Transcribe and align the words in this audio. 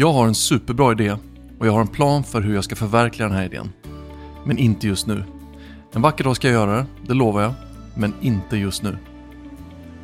Jag 0.00 0.12
har 0.12 0.26
en 0.26 0.34
superbra 0.34 0.92
idé 0.92 1.16
och 1.58 1.66
jag 1.66 1.72
har 1.72 1.80
en 1.80 1.88
plan 1.88 2.24
för 2.24 2.40
hur 2.40 2.54
jag 2.54 2.64
ska 2.64 2.76
förverkliga 2.76 3.28
den 3.28 3.36
här 3.36 3.44
idén. 3.44 3.72
Men 4.44 4.58
inte 4.58 4.86
just 4.86 5.06
nu. 5.06 5.24
En 5.92 6.02
vacker 6.02 6.24
dag 6.24 6.36
ska 6.36 6.48
jag 6.48 6.54
göra 6.54 6.76
det, 6.76 6.86
det 7.06 7.14
lovar 7.14 7.42
jag. 7.42 7.54
Men 7.94 8.14
inte 8.20 8.56
just 8.56 8.82
nu. 8.82 8.96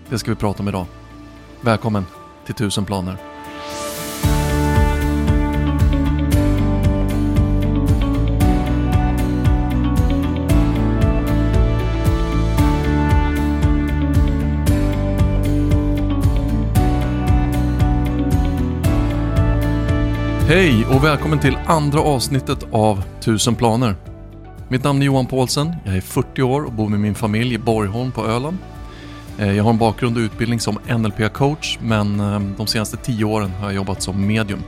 Det 0.08 0.18
ska 0.18 0.30
vi 0.30 0.36
prata 0.36 0.62
om 0.62 0.68
idag. 0.68 0.86
Välkommen 1.60 2.04
till 2.44 2.54
1000 2.54 2.84
planer. 2.84 3.33
Hej 20.46 20.86
och 20.86 21.04
välkommen 21.04 21.40
till 21.40 21.56
andra 21.66 22.00
avsnittet 22.00 22.66
av 22.72 23.02
1000 23.18 23.54
planer. 23.54 23.96
Mitt 24.68 24.84
namn 24.84 25.02
är 25.02 25.06
Johan 25.06 25.26
Paulsen, 25.26 25.72
jag 25.84 25.96
är 25.96 26.00
40 26.00 26.42
år 26.42 26.64
och 26.64 26.72
bor 26.72 26.88
med 26.88 27.00
min 27.00 27.14
familj 27.14 27.54
i 27.54 27.58
Borgholm 27.58 28.12
på 28.12 28.26
Öland. 28.26 28.58
Eh, 29.38 29.52
jag 29.52 29.64
har 29.64 29.70
en 29.70 29.78
bakgrund 29.78 30.16
och 30.16 30.20
utbildning 30.20 30.60
som 30.60 30.78
NLP-coach 30.78 31.78
men 31.82 32.20
eh, 32.20 32.40
de 32.56 32.66
senaste 32.66 32.96
10 32.96 33.24
åren 33.24 33.50
har 33.50 33.66
jag 33.66 33.74
jobbat 33.74 34.02
som 34.02 34.26
medium. 34.26 34.62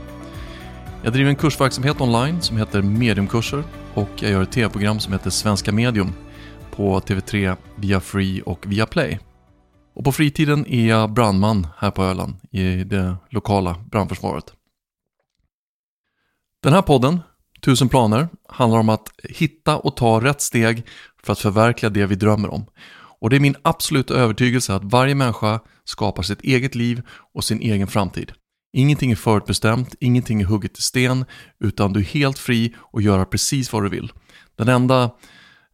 Jag 1.03 1.13
driver 1.13 1.29
en 1.29 1.35
kursverksamhet 1.35 2.01
online 2.01 2.41
som 2.41 2.57
heter 2.57 2.81
Mediumkurser 2.81 3.63
och 3.93 4.09
jag 4.15 4.31
gör 4.31 4.43
ett 4.43 4.51
tv-program 4.51 4.99
som 4.99 5.13
heter 5.13 5.29
Svenska 5.29 5.71
Medium 5.71 6.13
på 6.71 6.99
TV3 6.99 7.55
via 7.75 7.99
Free 7.99 8.41
och 8.41 8.63
via 8.67 8.85
Play. 8.85 9.19
Och 9.95 10.03
på 10.03 10.11
fritiden 10.11 10.65
är 10.67 10.87
jag 10.87 11.11
brandman 11.11 11.67
här 11.77 11.91
på 11.91 12.03
Öland 12.03 12.35
i 12.51 12.83
det 12.83 13.15
lokala 13.29 13.75
brandförsvaret. 13.91 14.56
Den 16.63 16.73
här 16.73 16.81
podden, 16.81 17.19
Tusen 17.61 17.89
planer, 17.89 18.27
handlar 18.47 18.79
om 18.79 18.89
att 18.89 19.09
hitta 19.23 19.77
och 19.77 19.97
ta 19.97 20.23
rätt 20.23 20.41
steg 20.41 20.87
för 21.23 21.33
att 21.33 21.39
förverkliga 21.39 21.89
det 21.89 22.05
vi 22.05 22.15
drömmer 22.15 22.53
om. 22.53 22.65
Och 23.19 23.29
det 23.29 23.35
är 23.35 23.39
min 23.39 23.55
absoluta 23.61 24.13
övertygelse 24.13 24.73
att 24.73 24.83
varje 24.83 25.15
människa 25.15 25.59
skapar 25.83 26.23
sitt 26.23 26.41
eget 26.41 26.75
liv 26.75 27.01
och 27.33 27.43
sin 27.43 27.61
egen 27.61 27.87
framtid. 27.87 28.31
Ingenting 28.73 29.11
är 29.11 29.15
förutbestämt, 29.15 29.95
ingenting 29.99 30.41
är 30.41 30.45
hugget 30.45 30.77
i 30.77 30.81
sten, 30.81 31.25
utan 31.59 31.93
du 31.93 31.99
är 31.99 32.03
helt 32.03 32.39
fri 32.39 32.75
att 32.93 33.03
göra 33.03 33.25
precis 33.25 33.73
vad 33.73 33.83
du 33.83 33.89
vill. 33.89 34.11
Den 34.55 34.67
enda 34.67 35.11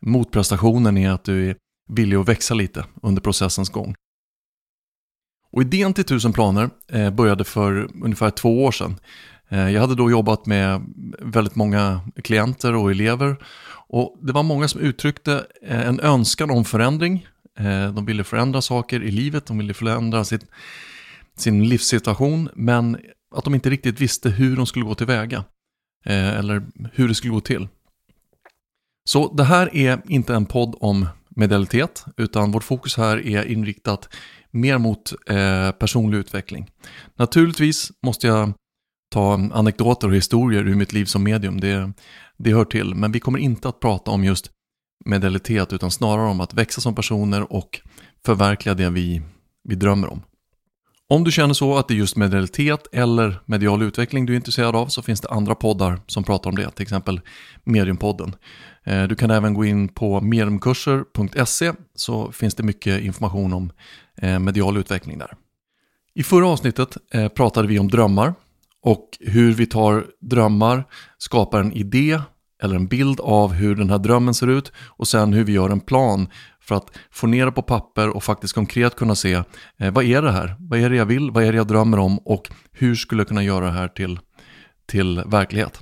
motprestationen 0.02 0.98
är 0.98 1.10
att 1.10 1.24
du 1.24 1.50
är 1.50 1.56
villig 1.90 2.18
att 2.18 2.30
växa 2.30 2.54
lite 2.54 2.86
under 3.02 3.22
processens 3.22 3.70
gång. 3.70 3.96
Och 5.52 5.62
idén 5.62 5.94
till 5.94 6.04
1000 6.04 6.34
planer 6.34 6.70
eh, 6.90 7.10
började 7.10 7.44
för 7.44 7.90
ungefär 8.04 8.30
två 8.30 8.66
år 8.66 8.72
sedan 8.72 9.00
Eh, 9.54 9.70
jag 9.70 9.82
hade 9.82 9.96
då 9.96 10.12
jobbat 10.12 10.46
med 10.46 10.82
väldigt 11.20 11.56
många 11.56 12.02
klienter 12.24 12.76
och 12.76 12.92
elever 12.92 13.38
och 13.88 14.18
det 14.22 14.34
var 14.34 14.44
många 14.44 14.68
som 14.68 14.82
uttryckte 14.82 15.46
eh, 15.62 15.88
en 15.88 16.00
önskan 16.00 16.52
om 16.52 16.66
förändring. 16.66 17.28
Eh, 17.60 17.94
de 17.94 18.06
ville 18.06 18.24
förändra 18.24 18.62
saker 18.62 19.04
i 19.04 19.12
livet, 19.12 19.46
de 19.46 19.58
ville 19.58 19.74
förändra 19.74 20.24
sitt, 20.24 20.46
sin 21.38 21.70
livssituation 21.70 22.50
men 22.56 22.98
att 23.36 23.44
de 23.44 23.56
inte 23.56 23.70
riktigt 23.70 24.02
visste 24.02 24.30
hur 24.30 24.56
de 24.56 24.66
skulle 24.66 24.86
gå 24.86 24.96
tillväga 24.96 25.44
eller 26.06 26.64
hur 26.94 27.08
det 27.08 27.16
skulle 27.16 27.34
gå 27.34 27.42
till. 27.42 27.68
Så 29.10 29.34
det 29.34 29.44
här 29.44 29.76
är 29.76 30.02
inte 30.08 30.36
en 30.36 30.46
podd 30.46 30.76
om 30.80 31.08
medialitet 31.30 32.06
utan 32.18 32.52
vårt 32.52 32.64
fokus 32.64 32.98
här 32.98 33.28
är 33.28 33.46
inriktat 33.46 34.10
mer 34.52 34.78
mot 34.78 35.14
personlig 35.80 36.18
utveckling. 36.18 36.70
Naturligtvis 37.16 37.92
måste 38.02 38.28
jag 38.28 38.54
ta 39.14 39.34
anekdoter 39.34 40.08
och 40.08 40.16
historier 40.16 40.68
ur 40.68 40.76
mitt 40.76 40.94
liv 40.94 41.06
som 41.06 41.24
medium, 41.24 41.60
det, 41.60 41.94
det 42.38 42.54
hör 42.54 42.66
till. 42.66 42.96
Men 42.96 43.12
vi 43.12 43.20
kommer 43.20 43.40
inte 43.40 43.70
att 43.70 43.80
prata 43.80 44.12
om 44.12 44.24
just 44.24 44.52
medialitet 45.06 45.74
utan 45.74 45.92
snarare 45.92 46.28
om 46.28 46.42
att 46.42 46.54
växa 46.54 46.82
som 46.82 46.96
personer 46.96 47.54
och 47.54 47.82
förverkliga 48.26 48.76
det 48.76 48.90
vi, 48.90 49.22
vi 49.64 49.76
drömmer 49.76 50.12
om. 50.12 50.22
Om 51.08 51.24
du 51.24 51.32
känner 51.32 51.54
så 51.54 51.78
att 51.78 51.88
det 51.88 51.94
är 51.94 51.96
just 51.96 52.16
medialitet 52.16 52.88
eller 52.92 53.40
medial 53.46 53.82
utveckling 53.82 54.26
du 54.26 54.34
är 54.34 54.38
intresserad 54.38 54.76
av 54.76 54.88
så 54.88 55.02
finns 55.02 55.22
det 55.22 55.30
andra 55.30 55.56
poddar 55.56 56.00
som 56.08 56.24
pratar 56.24 56.50
om 56.50 56.56
det, 56.56 56.72
till 56.72 56.84
exempel 56.84 57.22
Mediumpodden. 57.64 58.36
Eh, 58.84 59.04
du 59.04 59.16
kan 59.16 59.32
även 59.32 59.54
gå 59.54 59.66
in 59.66 59.88
på 59.90 60.22
mediumkurser.se 60.22 61.74
så 61.96 62.32
finns 62.32 62.56
det 62.56 62.64
mycket 62.64 63.02
information 63.02 63.54
om 63.54 63.72
eh, 64.18 64.40
medial 64.40 64.78
utveckling 64.78 65.18
där. 65.18 65.34
I 66.16 66.24
förra 66.24 66.48
avsnittet 66.48 66.98
eh, 67.12 67.28
pratade 67.28 67.68
vi 67.68 67.80
om 67.80 67.88
drömmar 67.88 68.34
och 68.84 69.18
hur 69.20 69.54
vi 69.54 69.66
tar 69.66 70.06
drömmar, 70.22 70.84
skapar 71.18 71.60
en 71.60 71.74
idé 71.74 72.20
eller 72.64 72.76
en 72.76 72.88
bild 72.88 73.20
av 73.20 73.54
hur 73.54 73.76
den 73.76 73.90
här 73.90 73.98
drömmen 73.98 74.34
ser 74.34 74.48
ut 74.48 74.72
och 74.78 75.08
sen 75.08 75.34
hur 75.34 75.44
vi 75.44 75.54
gör 75.54 75.70
en 75.70 75.80
plan 75.80 76.28
för 76.62 76.76
att 76.76 76.92
få 77.12 77.28
ner 77.28 77.46
det 77.46 77.52
på 77.52 77.62
papper 77.62 78.10
och 78.10 78.24
faktiskt 78.24 78.54
konkret 78.54 78.96
kunna 78.96 79.16
se 79.16 79.34
eh, 79.78 79.92
vad 79.92 80.04
är 80.04 80.22
det 80.22 80.32
här? 80.32 80.56
Vad 80.60 80.80
är 80.80 80.90
det 80.90 80.96
jag 80.96 81.06
vill? 81.06 81.32
Vad 81.32 81.44
är 81.44 81.52
det 81.52 81.58
jag 81.58 81.68
drömmer 81.68 82.00
om? 82.00 82.20
Och 82.20 82.50
hur 82.72 82.96
skulle 82.96 83.20
jag 83.20 83.28
kunna 83.28 83.44
göra 83.44 83.66
det 83.66 83.72
här 83.72 83.88
till, 83.88 84.20
till 84.86 85.24
verklighet? 85.26 85.80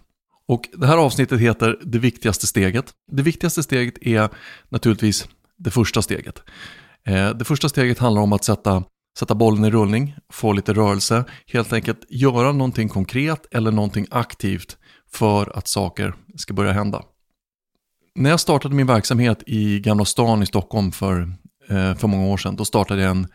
Och 0.47 0.69
det 0.73 0.87
här 0.87 0.97
avsnittet 0.97 1.39
heter 1.39 1.79
Det 1.83 1.99
viktigaste 1.99 2.47
steget. 2.47 2.85
Det 3.11 3.23
viktigaste 3.23 3.63
steget 3.63 3.97
är 4.01 4.29
naturligtvis 4.69 5.27
det 5.57 5.71
första 5.71 6.01
steget. 6.01 6.43
Eh, 7.05 7.29
det 7.29 7.45
första 7.45 7.69
steget 7.69 7.99
handlar 7.99 8.21
om 8.21 8.33
att 8.33 8.43
sätta 8.43 8.83
sätta 9.19 9.35
bollen 9.35 9.65
i 9.65 9.69
rullning, 9.69 10.15
få 10.29 10.53
lite 10.53 10.73
rörelse, 10.73 11.23
helt 11.47 11.73
enkelt 11.73 11.99
göra 12.09 12.51
någonting 12.51 12.89
konkret 12.89 13.45
eller 13.51 13.71
någonting 13.71 14.07
aktivt 14.11 14.77
för 15.11 15.57
att 15.57 15.67
saker 15.67 16.13
ska 16.35 16.53
börja 16.53 16.71
hända. 16.71 17.03
När 18.15 18.29
jag 18.29 18.39
startade 18.39 18.75
min 18.75 18.87
verksamhet 18.87 19.43
i 19.47 19.79
Gamla 19.79 20.05
stan 20.05 20.43
i 20.43 20.45
Stockholm 20.45 20.91
för, 20.91 21.21
eh, 21.69 21.95
för 21.95 22.07
många 22.07 22.25
år 22.25 22.37
sedan, 22.37 22.55
då 22.55 22.65
startade 22.65 23.01
jag 23.01 23.11
en, 23.11 23.27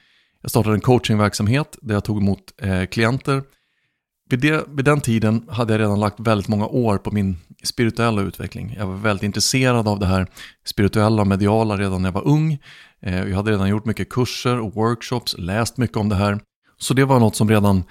jag 0.43 0.51
startade 0.51 0.75
en 0.75 0.81
coachingverksamhet 0.81 1.79
där 1.83 1.95
jag 1.95 2.05
tog 2.05 2.19
emot 2.23 2.41
eh, 2.63 2.85
klienter. 2.87 3.43
Vid, 4.29 4.41
det, 4.41 4.65
vid 4.69 4.85
den 4.85 5.01
tiden 5.01 5.49
hade 5.49 5.73
jag 5.73 5.81
redan 5.81 6.01
lagt 6.01 6.21
väldigt 6.21 6.49
många 6.49 6.67
år 6.67 6.99
på 6.99 7.11
min 7.11 7.37
spirituella 7.65 8.23
utveckling. 8.23 8.75
Jag 8.79 8.87
var 8.87 8.95
väldigt 8.97 9.23
intresserad 9.23 9.89
av 9.89 9.99
det 9.99 10.07
här 10.07 10.27
spirituella 10.67 11.23
och 11.23 11.29
mediala 11.29 11.77
redan 11.77 12.03
när 12.03 12.09
jag 12.09 12.15
var 12.15 12.27
ung. 12.27 12.59
Eh, 13.07 13.29
jag 13.29 13.37
hade 13.37 13.51
redan 13.51 13.69
gjort 13.69 13.85
mycket 13.85 14.09
kurser 14.09 14.61
och 14.61 14.75
workshops, 14.75 15.35
läst 15.39 15.77
mycket 15.77 15.97
om 15.97 16.09
det 16.09 16.15
här. 16.15 16.41
Så 16.79 16.95
det 16.95 17.05
var 17.05 17.21
något 17.21 17.37
som 17.37 17.51
redan 17.51 17.85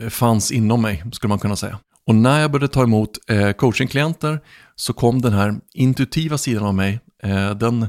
eh, 0.00 0.08
fanns 0.08 0.52
inom 0.52 0.82
mig, 0.82 1.04
skulle 1.12 1.28
man 1.28 1.38
kunna 1.38 1.56
säga. 1.56 1.78
Och 2.06 2.14
när 2.14 2.40
jag 2.40 2.50
började 2.50 2.72
ta 2.72 2.82
emot 2.82 3.10
eh, 3.30 3.52
coachingklienter 3.52 4.40
så 4.76 4.92
kom 4.92 5.20
den 5.20 5.32
här 5.32 5.60
intuitiva 5.74 6.38
sidan 6.38 6.64
av 6.64 6.74
mig, 6.74 7.00
den, 7.56 7.86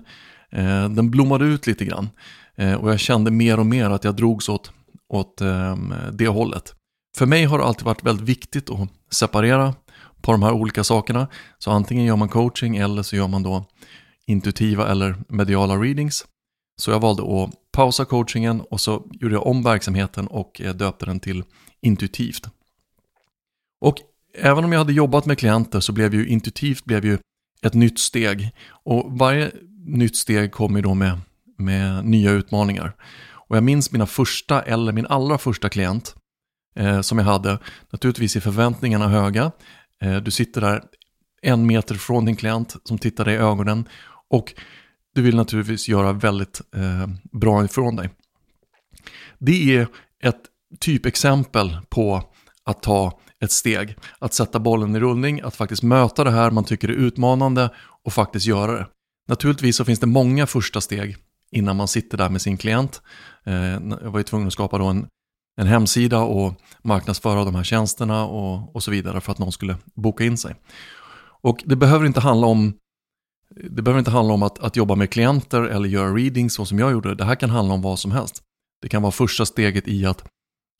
den 0.95 1.11
blommade 1.11 1.45
ut 1.45 1.67
lite 1.67 1.85
grann. 1.85 2.09
Och 2.79 2.91
jag 2.91 2.99
kände 2.99 3.31
mer 3.31 3.59
och 3.59 3.65
mer 3.65 3.89
att 3.89 4.03
jag 4.03 4.15
drogs 4.15 4.49
åt, 4.49 4.71
åt 5.09 5.41
ehm, 5.41 5.93
det 6.11 6.27
hållet. 6.27 6.73
För 7.17 7.25
mig 7.25 7.45
har 7.45 7.57
det 7.57 7.65
alltid 7.65 7.85
varit 7.85 8.03
väldigt 8.03 8.29
viktigt 8.29 8.69
att 8.69 8.89
separera 9.11 9.73
på 10.21 10.31
de 10.31 10.43
här 10.43 10.51
olika 10.51 10.83
sakerna. 10.83 11.27
Så 11.57 11.71
antingen 11.71 12.05
gör 12.05 12.15
man 12.15 12.29
coaching 12.29 12.77
eller 12.77 13.03
så 13.03 13.15
gör 13.15 13.27
man 13.27 13.43
då 13.43 13.65
intuitiva 14.27 14.91
eller 14.91 15.15
mediala 15.27 15.75
readings. 15.75 16.25
Så 16.77 16.91
jag 16.91 16.99
valde 16.99 17.43
att 17.43 17.71
pausa 17.71 18.05
coachingen 18.05 18.61
och 18.61 18.81
så 18.81 19.07
gjorde 19.11 19.35
jag 19.35 19.47
om 19.47 19.63
verksamheten 19.63 20.27
och 20.27 20.61
eh, 20.61 20.73
döpte 20.73 21.05
den 21.05 21.19
till 21.19 21.43
intuitivt. 21.81 22.47
Och 23.81 23.97
även 24.37 24.65
om 24.65 24.71
jag 24.71 24.79
hade 24.79 24.93
jobbat 24.93 25.25
med 25.25 25.37
klienter 25.37 25.79
så 25.79 25.91
blev 25.91 26.13
ju 26.13 26.27
intuitivt 26.27 26.85
blev 26.85 27.05
ju 27.05 27.17
ett 27.61 27.73
nytt 27.73 27.99
steg. 27.99 28.49
Och 28.69 29.17
varje 29.19 29.51
nytt 29.85 30.17
steg 30.17 30.51
kommer 30.51 30.81
då 30.81 30.93
med, 30.93 31.19
med 31.57 32.05
nya 32.05 32.31
utmaningar. 32.31 32.95
Och 33.51 33.57
jag 33.57 33.63
minns 33.63 33.91
mina 33.91 34.05
första, 34.05 34.61
eller 34.61 34.91
min 34.91 35.07
allra 35.07 35.37
första 35.37 35.69
klient 35.69 36.16
eh, 36.75 37.01
som 37.01 37.17
jag 37.17 37.25
hade. 37.25 37.59
Naturligtvis 37.90 38.35
är 38.35 38.40
förväntningarna 38.40 39.07
höga. 39.07 39.51
Eh, 40.01 40.16
du 40.17 40.31
sitter 40.31 40.61
där 40.61 40.84
en 41.41 41.67
meter 41.67 41.96
från 41.96 42.25
din 42.25 42.35
klient 42.35 42.75
som 42.84 42.97
tittar 42.97 43.25
dig 43.25 43.34
i 43.34 43.37
ögonen 43.37 43.87
och 44.29 44.53
du 45.16 45.22
vill 45.22 45.35
naturligtvis 45.35 45.90
göra 45.90 46.13
väldigt 46.13 46.61
eh, 46.75 47.08
bra 47.31 47.66
ifrån 47.66 47.96
dig. 47.96 48.09
Det 49.40 49.75
är 49.75 49.87
ett 50.23 50.41
typexempel 50.79 51.78
på 51.90 52.23
att 52.63 52.84
ta 52.84 53.19
ett 53.40 53.52
steg, 53.52 53.97
att 54.19 54.34
sätta 54.34 54.59
bollen 54.59 54.96
i 54.96 54.99
rullning, 54.99 55.41
att 55.41 55.55
faktiskt 55.55 55.84
möta 55.84 56.23
det 56.23 56.31
här 56.31 56.52
man 56.52 56.63
tycker 56.63 56.90
är 56.90 56.93
utmanande 56.93 57.69
och 58.03 58.13
faktiskt 58.13 58.46
göra 58.46 58.72
det. 58.72 58.87
Naturligtvis 59.28 59.75
så 59.75 59.85
finns 59.85 59.99
det 59.99 60.08
många 60.08 60.47
första 60.47 60.81
steg 60.81 61.17
innan 61.52 61.75
man 61.75 61.87
sitter 61.87 62.17
där 62.17 62.29
med 62.29 62.41
sin 62.41 62.58
klient. 62.58 63.02
Eh, 63.46 63.55
jag 64.02 64.11
var 64.11 64.19
ju 64.19 64.23
tvungen 64.23 64.47
att 64.47 64.53
skapa 64.53 64.78
då 64.78 64.85
en, 64.85 65.08
en 65.61 65.67
hemsida 65.67 66.19
och 66.19 66.53
marknadsföra 66.84 67.46
de 67.46 67.55
här 67.55 67.63
tjänsterna 67.63 68.25
och, 68.25 68.75
och 68.75 68.84
så 68.84 68.91
vidare 68.91 69.22
för 69.22 69.31
att 69.31 69.40
någon 69.40 69.52
skulle 69.52 69.78
boka 69.96 70.23
in 70.23 70.37
sig. 70.37 70.55
Och 71.41 71.63
det 71.66 71.75
behöver 71.75 72.05
inte 72.05 72.19
handla 72.19 72.47
om 72.47 72.73
det 73.55 73.81
behöver 73.81 73.99
inte 73.99 74.11
handla 74.11 74.33
om 74.33 74.43
att, 74.43 74.59
att 74.59 74.75
jobba 74.75 74.95
med 74.95 75.09
klienter 75.09 75.61
eller 75.61 75.89
göra 75.89 76.13
readings 76.13 76.53
så 76.53 76.65
som 76.65 76.79
jag 76.79 76.91
gjorde. 76.91 77.15
Det 77.15 77.25
här 77.25 77.35
kan 77.35 77.49
handla 77.49 77.73
om 77.73 77.81
vad 77.81 77.99
som 77.99 78.11
helst. 78.11 78.43
Det 78.81 78.89
kan 78.89 79.01
vara 79.01 79.11
första 79.11 79.45
steget 79.45 79.87
i 79.87 80.05
att, 80.05 80.23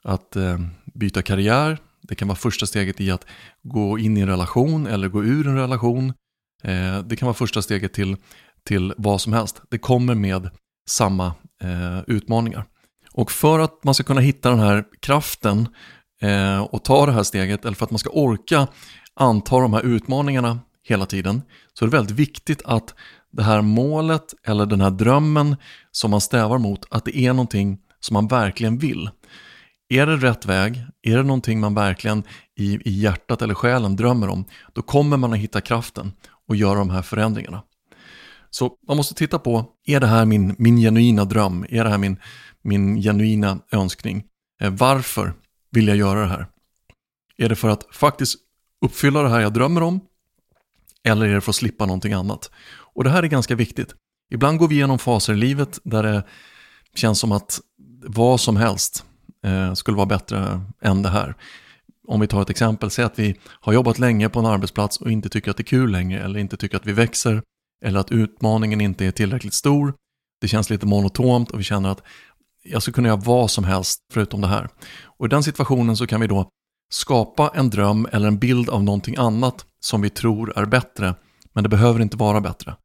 att 0.04 0.36
eh, 0.36 0.60
byta 0.94 1.22
karriär. 1.22 1.78
Det 2.02 2.16
kan 2.16 2.28
vara 2.28 2.36
första 2.36 2.66
steget 2.66 3.02
i 3.02 3.12
att 3.12 3.26
gå 3.64 4.00
in 4.00 4.18
i 4.18 4.22
en 4.22 4.28
relation 4.28 4.88
eller 4.88 5.08
gå 5.08 5.24
ur 5.24 5.48
en 5.48 5.56
relation. 5.56 6.14
Eh, 6.64 7.00
det 7.00 7.16
kan 7.16 7.26
vara 7.26 7.34
första 7.34 7.62
steget 7.62 7.94
till, 7.94 8.18
till 8.64 8.94
vad 8.98 9.22
som 9.22 9.34
helst. 9.34 9.62
Det 9.70 9.78
kommer 9.78 10.16
med 10.16 10.50
samma 10.90 11.26
eh, 11.64 12.00
utmaningar. 12.08 12.66
Och 13.14 13.32
för 13.32 13.60
att 13.60 13.84
man 13.84 13.94
ska 13.94 14.04
kunna 14.04 14.22
hitta 14.22 14.50
den 14.50 14.60
här 14.60 14.84
kraften 15.00 15.68
eh, 16.22 16.62
och 16.62 16.84
ta 16.84 17.06
det 17.06 17.12
här 17.12 17.24
steget, 17.24 17.66
eller 17.66 17.76
för 17.76 17.86
att 17.86 17.92
man 17.92 18.00
ska 18.00 18.10
orka 18.10 18.68
anta 19.14 19.60
de 19.60 19.74
här 19.74 19.86
utmaningarna 19.86 20.60
hela 20.84 21.06
tiden, 21.06 21.42
så 21.74 21.86
är 21.86 21.90
det 21.90 21.98
väldigt 21.98 22.16
viktigt 22.16 22.62
att 22.66 22.96
det 23.32 23.44
här 23.44 23.62
målet 23.62 24.34
eller 24.44 24.66
den 24.66 24.82
här 24.82 24.92
drömmen 24.92 25.56
som 25.92 26.12
man 26.12 26.22
stävar 26.22 26.58
mot, 26.58 26.86
att 26.90 27.06
det 27.06 27.18
är 27.18 27.34
någonting 27.34 27.80
som 28.00 28.14
man 28.14 28.28
verkligen 28.28 28.78
vill. 28.78 29.10
Är 29.90 30.06
det 30.06 30.16
rätt 30.16 30.46
väg, 30.46 30.86
är 31.02 31.18
det 31.18 31.24
någonting 31.24 31.60
man 31.60 31.76
verkligen 31.76 32.24
i, 32.58 32.90
i 32.90 33.00
hjärtat 33.02 33.42
eller 33.42 33.54
själen 33.54 33.96
drömmer 33.96 34.30
om, 34.30 34.46
då 34.74 34.82
kommer 34.82 35.18
man 35.18 35.34
att 35.34 35.40
hitta 35.40 35.62
kraften 35.62 36.14
och 36.48 36.56
göra 36.56 36.80
de 36.80 36.90
här 36.90 37.02
förändringarna. 37.02 37.64
Så 38.50 38.72
man 38.88 38.98
måste 38.98 39.14
titta 39.14 39.40
på, 39.40 39.66
är 39.86 40.00
det 40.00 40.08
här 40.08 40.26
min, 40.26 40.56
min 40.58 40.78
genuina 40.78 41.26
dröm? 41.26 41.66
Är 41.70 41.84
det 41.84 41.90
här 41.90 41.98
min, 41.98 42.18
min 42.62 43.02
genuina 43.02 43.60
önskning? 43.72 44.24
Eh, 44.62 44.70
varför 44.72 45.34
vill 45.72 45.88
jag 45.88 45.98
göra 45.98 46.20
det 46.20 46.28
här? 46.28 46.48
Är 47.38 47.50
det 47.50 47.56
för 47.56 47.70
att 47.70 47.86
faktiskt 47.92 48.36
uppfylla 48.86 49.24
det 49.24 49.30
här 49.30 49.40
jag 49.40 49.54
drömmer 49.54 49.84
om? 49.84 50.00
Eller 51.08 51.26
är 51.26 51.36
det 51.36 51.42
för 51.42 51.52
att 51.52 51.56
slippa 51.56 51.86
någonting 51.86 52.14
annat? 52.14 52.52
Och 52.94 53.04
det 53.04 53.10
här 53.10 53.24
är 53.24 53.28
ganska 53.28 53.56
viktigt. 53.56 53.96
Ibland 54.34 54.60
går 54.60 54.68
vi 54.68 54.76
igenom 54.76 55.00
faser 55.00 55.34
i 55.34 55.38
livet 55.38 55.80
där 55.84 56.04
det 56.04 56.24
känns 56.96 57.20
som 57.20 57.32
att 57.32 57.60
vad 58.08 58.40
som 58.40 58.58
helst 58.58 59.06
eh, 59.46 59.74
skulle 59.74 59.98
vara 59.98 60.06
bättre 60.06 60.62
än 60.82 61.02
det 61.02 61.10
här. 61.10 61.36
Om 62.08 62.20
vi 62.20 62.28
tar 62.28 62.42
ett 62.42 62.50
exempel, 62.50 62.92
säg 62.92 63.06
att 63.06 63.20
vi 63.20 63.36
har 63.46 63.74
jobbat 63.74 64.00
länge 64.00 64.30
på 64.30 64.40
en 64.40 64.46
arbetsplats 64.46 64.98
och 64.98 65.12
inte 65.12 65.30
tycker 65.30 65.52
att 65.52 65.58
det 65.58 65.62
är 65.62 65.66
kul 65.66 65.92
längre 65.92 66.24
eller 66.24 66.40
inte 66.40 66.58
tycker 66.58 66.78
att 66.78 66.86
vi 66.86 66.92
växer 66.92 67.42
eller 67.86 68.00
att 68.00 68.12
utmaningen 68.12 68.82
inte 68.82 69.06
är 69.06 69.12
tillräckligt 69.12 69.54
stor. 69.54 69.94
Det 70.42 70.48
känns 70.48 70.70
lite 70.70 70.86
monotont 70.86 71.52
och 71.52 71.60
vi 71.60 71.64
känner 71.64 71.90
att 71.90 72.04
jag 72.64 72.82
skulle 72.82 72.94
kunna 72.94 73.08
göra 73.08 73.22
vad 73.26 73.52
som 73.52 73.64
helst 73.64 74.00
förutom 74.14 74.42
det 74.42 74.48
här. 74.48 74.70
Och 75.04 75.26
i 75.26 75.30
den 75.30 75.44
situationen 75.44 75.98
så 75.98 76.08
kan 76.08 76.22
vi 76.22 76.28
då 76.28 76.50
skapa 76.92 77.52
en 77.56 77.70
dröm 77.70 78.08
eller 78.12 78.28
en 78.28 78.40
bild 78.40 78.70
av 78.70 78.84
någonting 78.84 79.16
annat 79.18 79.66
som 79.82 80.02
vi 80.02 80.10
tror 80.10 80.58
är 80.58 80.66
bättre, 80.66 81.16
men 81.54 81.64
det 81.64 81.70
behöver 81.70 82.00
inte 82.00 82.18
vara 82.18 82.42
bättre. 82.42 82.76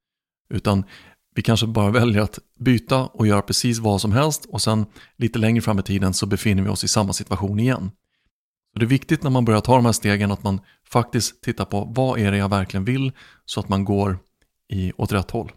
Utan 0.50 0.84
vi 1.34 1.42
kanske 1.42 1.66
bara 1.66 1.90
väljer 1.90 2.22
att 2.22 2.38
byta 2.58 3.06
och 3.06 3.26
göra 3.26 3.42
precis 3.42 3.78
vad 3.78 4.00
som 4.00 4.12
helst 4.12 4.44
och 4.44 4.62
sen 4.62 4.86
lite 5.16 5.38
längre 5.38 5.62
fram 5.62 5.78
i 5.78 5.82
tiden 5.82 6.14
så 6.14 6.26
befinner 6.26 6.62
vi 6.62 6.68
oss 6.68 6.84
i 6.84 6.88
samma 6.88 7.12
situation 7.12 7.60
igen. 7.60 7.90
Så 8.72 8.78
det 8.78 8.84
är 8.84 8.88
viktigt 8.88 9.22
när 9.22 9.30
man 9.30 9.44
börjar 9.44 9.60
ta 9.60 9.76
de 9.76 9.84
här 9.84 9.92
stegen 9.92 10.30
att 10.30 10.42
man 10.42 10.60
faktiskt 10.88 11.42
tittar 11.42 11.64
på 11.64 11.92
vad 11.96 12.18
är 12.18 12.32
det 12.32 12.38
jag 12.38 12.48
verkligen 12.48 12.84
vill 12.84 13.12
så 13.44 13.60
att 13.60 13.68
man 13.68 13.84
går 13.84 14.18
i, 14.68 14.92
åt 14.96 15.12
rätt 15.12 15.30
håll. 15.30 15.52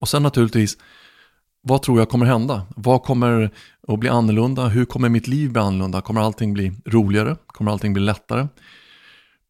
Och 0.00 0.08
sen 0.08 0.22
naturligtvis, 0.22 0.76
vad 1.60 1.82
tror 1.82 1.98
jag 1.98 2.08
kommer 2.08 2.26
hända? 2.26 2.66
Vad 2.76 3.02
kommer 3.02 3.50
att 3.88 3.98
bli 3.98 4.08
annorlunda? 4.08 4.68
Hur 4.68 4.84
kommer 4.84 5.08
mitt 5.08 5.28
liv 5.28 5.52
bli 5.52 5.62
annorlunda? 5.62 6.00
Kommer 6.00 6.20
allting 6.20 6.52
bli 6.52 6.72
roligare? 6.86 7.36
Kommer 7.46 7.72
allting 7.72 7.92
bli 7.92 8.02
lättare? 8.02 8.48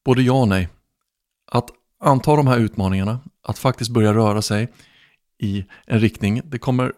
Både 0.05 0.23
ja 0.23 0.33
och 0.33 0.49
nej. 0.49 0.69
Att 1.51 1.71
anta 2.01 2.37
de 2.37 2.47
här 2.47 2.59
utmaningarna, 2.59 3.21
att 3.43 3.59
faktiskt 3.59 3.91
börja 3.91 4.15
röra 4.15 4.43
sig 4.43 4.69
i 5.39 5.65
en 5.87 6.01
riktning, 6.01 6.41
det 6.45 6.59
kommer, 6.59 6.93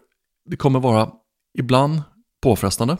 det 0.45 0.57
kommer 0.57 0.79
vara 0.79 1.11
ibland 1.57 2.01
påfrestande. 2.41 2.97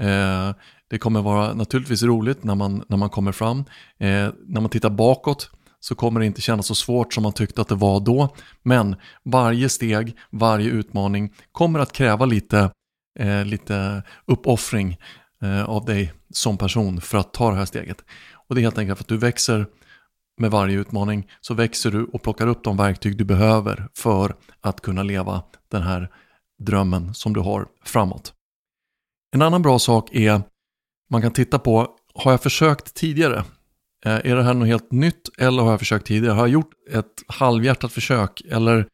Eh, 0.00 0.54
det 0.88 0.98
kommer 0.98 1.22
vara 1.22 1.54
naturligtvis 1.54 2.02
roligt 2.02 2.44
när 2.44 2.54
man, 2.54 2.84
när 2.88 2.96
man 2.96 3.10
kommer 3.10 3.32
fram. 3.32 3.58
Eh, 3.98 4.28
när 4.46 4.60
man 4.60 4.70
tittar 4.70 4.90
bakåt 4.90 5.50
så 5.80 5.94
kommer 5.94 6.20
det 6.20 6.26
inte 6.26 6.40
kännas 6.40 6.66
så 6.66 6.74
svårt 6.74 7.14
som 7.14 7.22
man 7.22 7.32
tyckte 7.32 7.60
att 7.60 7.68
det 7.68 7.74
var 7.74 8.00
då. 8.00 8.34
Men 8.62 8.96
varje 9.24 9.68
steg, 9.68 10.16
varje 10.30 10.70
utmaning 10.70 11.32
kommer 11.52 11.78
att 11.78 11.92
kräva 11.92 12.26
lite, 12.26 12.70
eh, 13.18 13.44
lite 13.44 14.02
uppoffring 14.26 14.96
eh, 15.42 15.64
av 15.64 15.84
dig 15.84 16.12
som 16.30 16.58
person 16.58 17.00
för 17.00 17.18
att 17.18 17.32
ta 17.32 17.50
det 17.50 17.56
här 17.56 17.64
steget. 17.64 18.04
Och 18.48 18.54
det 18.54 18.60
är 18.60 18.62
helt 18.62 18.78
enkelt 18.78 18.98
för 18.98 19.04
att 19.04 19.08
du 19.08 19.16
växer 19.16 19.66
med 20.40 20.50
varje 20.50 20.78
utmaning 20.78 21.30
så 21.40 21.54
växer 21.54 21.90
du 21.90 22.04
och 22.04 22.22
plockar 22.22 22.46
upp 22.46 22.64
de 22.64 22.76
verktyg 22.76 23.16
du 23.16 23.24
behöver 23.24 23.88
för 23.94 24.36
att 24.60 24.80
kunna 24.80 25.02
leva 25.02 25.42
den 25.70 25.82
här 25.82 26.10
drömmen 26.58 27.14
som 27.14 27.32
du 27.32 27.40
har 27.40 27.66
framåt. 27.84 28.32
En 29.34 29.42
annan 29.42 29.62
bra 29.62 29.78
sak 29.78 30.14
är 30.14 30.42
man 31.10 31.22
kan 31.22 31.32
titta 31.32 31.58
på, 31.58 31.88
har 32.14 32.30
jag 32.30 32.42
försökt 32.42 32.94
tidigare? 32.94 33.44
Eh, 34.04 34.14
är 34.14 34.36
det 34.36 34.42
här 34.42 34.54
något 34.54 34.68
helt 34.68 34.92
nytt 34.92 35.28
eller 35.38 35.62
har 35.62 35.70
jag 35.70 35.78
försökt 35.78 36.06
tidigare? 36.06 36.34
Har 36.34 36.40
jag 36.40 36.48
gjort 36.48 36.70
ett 36.90 37.22
halvhjärtat 37.26 37.92
försök 37.92 38.42
eller 38.50 38.86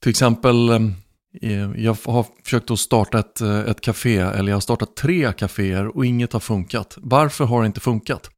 till 0.00 0.10
exempel 0.10 0.68
eh, 0.68 0.80
eh, 1.42 1.70
jag 1.76 1.96
har 2.04 2.26
försökt 2.44 2.70
att 2.70 2.78
starta 2.78 3.18
ett, 3.18 3.40
ett 3.40 3.80
café 3.80 4.18
eller 4.18 4.48
jag 4.48 4.56
har 4.56 4.60
startat 4.60 4.96
tre 4.96 5.32
kaféer 5.32 5.96
och 5.96 6.06
inget 6.06 6.32
har 6.32 6.40
funkat. 6.40 6.94
Varför 7.00 7.44
har 7.44 7.60
det 7.60 7.66
inte 7.66 7.80
funkat? 7.80 8.30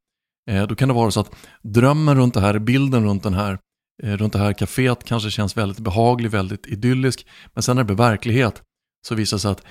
Eh, 0.47 0.67
då 0.67 0.75
kan 0.75 0.87
det 0.87 0.93
vara 0.93 1.11
så 1.11 1.19
att 1.19 1.35
drömmen 1.61 2.17
runt 2.17 2.33
det 2.33 2.41
här, 2.41 2.59
bilden 2.59 3.03
runt 3.03 3.23
den 3.23 3.33
här, 3.33 3.59
eh, 4.03 4.17
runt 4.17 4.33
det 4.33 4.39
här 4.39 4.53
kaféet 4.53 5.03
kanske 5.03 5.31
känns 5.31 5.57
väldigt 5.57 5.79
behaglig, 5.79 6.31
väldigt 6.31 6.67
idyllisk. 6.67 7.27
Men 7.53 7.63
sen 7.63 7.75
när 7.75 7.83
det 7.83 7.87
blir 7.87 7.95
verklighet 7.95 8.61
så 9.07 9.15
visar 9.15 9.37
det 9.37 9.41
sig 9.41 9.51
att 9.51 9.63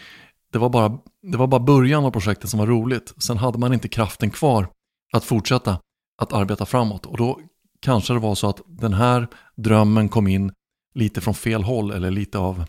det 0.52 0.58
var, 0.58 0.68
bara, 0.68 0.98
det 1.22 1.36
var 1.36 1.46
bara 1.46 1.60
början 1.60 2.04
av 2.04 2.10
projektet 2.10 2.50
som 2.50 2.58
var 2.58 2.66
roligt. 2.66 3.14
Sen 3.18 3.36
hade 3.36 3.58
man 3.58 3.72
inte 3.72 3.88
kraften 3.88 4.30
kvar 4.30 4.68
att 5.12 5.24
fortsätta 5.24 5.80
att 6.22 6.32
arbeta 6.32 6.66
framåt. 6.66 7.06
Och 7.06 7.16
då 7.16 7.40
kanske 7.80 8.12
det 8.12 8.18
var 8.18 8.34
så 8.34 8.48
att 8.48 8.60
den 8.66 8.94
här 8.94 9.28
drömmen 9.56 10.08
kom 10.08 10.26
in 10.26 10.52
lite 10.94 11.20
från 11.20 11.34
fel 11.34 11.62
håll 11.62 11.90
eller 11.90 12.10
lite 12.10 12.38
av, 12.38 12.64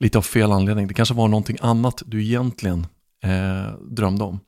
lite 0.00 0.18
av 0.18 0.22
fel 0.22 0.52
anledning. 0.52 0.88
Det 0.88 0.94
kanske 0.94 1.14
var 1.14 1.28
någonting 1.28 1.58
annat 1.60 2.02
du 2.06 2.24
egentligen 2.24 2.86
eh, 3.22 3.72
drömde 3.90 4.24
om. 4.24 4.40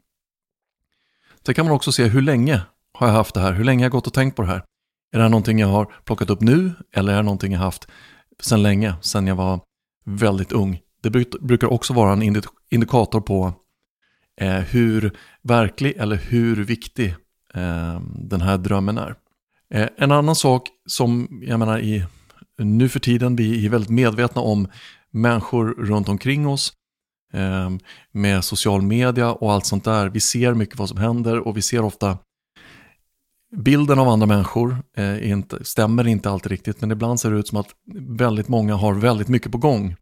Sen 1.46 1.54
kan 1.54 1.66
man 1.66 1.74
också 1.74 1.92
se 1.92 2.04
hur 2.04 2.22
länge 2.22 2.62
har 2.92 3.06
jag 3.06 3.14
haft 3.14 3.34
det 3.34 3.40
här? 3.40 3.52
Hur 3.52 3.64
länge 3.64 3.80
har 3.80 3.84
jag 3.84 3.92
gått 3.92 4.06
och 4.06 4.14
tänkt 4.14 4.36
på 4.36 4.42
det 4.42 4.48
här? 4.48 4.62
Är 5.12 5.18
det 5.18 5.22
här 5.22 5.28
någonting 5.28 5.58
jag 5.58 5.68
har 5.68 5.92
plockat 6.04 6.30
upp 6.30 6.40
nu 6.40 6.72
eller 6.92 7.12
är 7.12 7.16
det 7.16 7.22
någonting 7.22 7.52
jag 7.52 7.60
haft 7.60 7.88
sedan 8.42 8.62
länge, 8.62 8.94
sedan 9.00 9.26
jag 9.26 9.36
var 9.36 9.60
väldigt 10.04 10.52
ung? 10.52 10.80
Det 11.02 11.10
brukar 11.40 11.66
också 11.72 11.92
vara 11.94 12.12
en 12.12 12.42
indikator 12.70 13.20
på 13.20 13.52
eh, 14.40 14.58
hur 14.58 15.16
verklig 15.42 15.96
eller 15.96 16.16
hur 16.16 16.64
viktig 16.64 17.08
eh, 17.54 18.00
den 18.14 18.40
här 18.40 18.58
drömmen 18.58 18.98
är. 18.98 19.14
Eh, 19.74 19.88
en 19.96 20.12
annan 20.12 20.34
sak 20.34 20.68
som 20.86 21.40
jag 21.42 21.58
menar 21.58 21.78
i, 21.78 22.04
nu 22.58 22.88
för 22.88 23.00
tiden, 23.00 23.36
vi 23.36 23.66
är 23.66 23.70
väldigt 23.70 23.90
medvetna 23.90 24.42
om 24.42 24.68
människor 25.10 25.66
runt 25.66 26.08
omkring 26.08 26.48
oss 26.48 26.72
Ehm, 27.32 27.78
med 28.12 28.44
social 28.44 28.82
media 28.82 29.32
och 29.32 29.52
allt 29.52 29.66
sånt 29.66 29.84
där. 29.84 30.08
Vi 30.08 30.20
ser 30.20 30.54
mycket 30.54 30.78
vad 30.78 30.88
som 30.88 30.98
händer 30.98 31.38
och 31.38 31.56
vi 31.56 31.62
ser 31.62 31.84
ofta 31.84 32.18
bilden 33.56 33.98
av 33.98 34.08
andra 34.08 34.26
människor 34.26 34.76
eh, 34.96 35.30
inte, 35.30 35.64
stämmer 35.64 36.06
inte 36.06 36.30
alltid 36.30 36.52
riktigt 36.52 36.80
men 36.80 36.90
ibland 36.90 37.20
ser 37.20 37.30
det 37.30 37.36
ut 37.36 37.48
som 37.48 37.58
att 37.58 37.68
väldigt 38.08 38.48
många 38.48 38.74
har 38.74 38.94
väldigt 38.94 39.28
mycket 39.28 39.52
på 39.52 39.58
gång. 39.58 39.96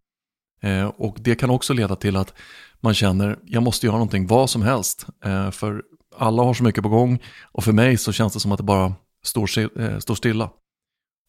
Eh, 0.62 0.86
och 0.86 1.16
det 1.20 1.34
kan 1.34 1.50
också 1.50 1.72
leda 1.72 1.96
till 1.96 2.16
att 2.16 2.34
man 2.80 2.94
känner 2.94 3.38
jag 3.44 3.62
måste 3.62 3.86
göra 3.86 3.96
någonting, 3.96 4.26
vad 4.26 4.50
som 4.50 4.62
helst. 4.62 5.06
Eh, 5.24 5.50
för 5.50 5.82
alla 6.16 6.42
har 6.42 6.54
så 6.54 6.64
mycket 6.64 6.82
på 6.82 6.88
gång 6.88 7.18
och 7.42 7.64
för 7.64 7.72
mig 7.72 7.96
så 7.96 8.12
känns 8.12 8.32
det 8.32 8.40
som 8.40 8.52
att 8.52 8.58
det 8.58 8.64
bara 8.64 8.94
står, 9.24 10.00
står 10.00 10.14
stilla. 10.14 10.50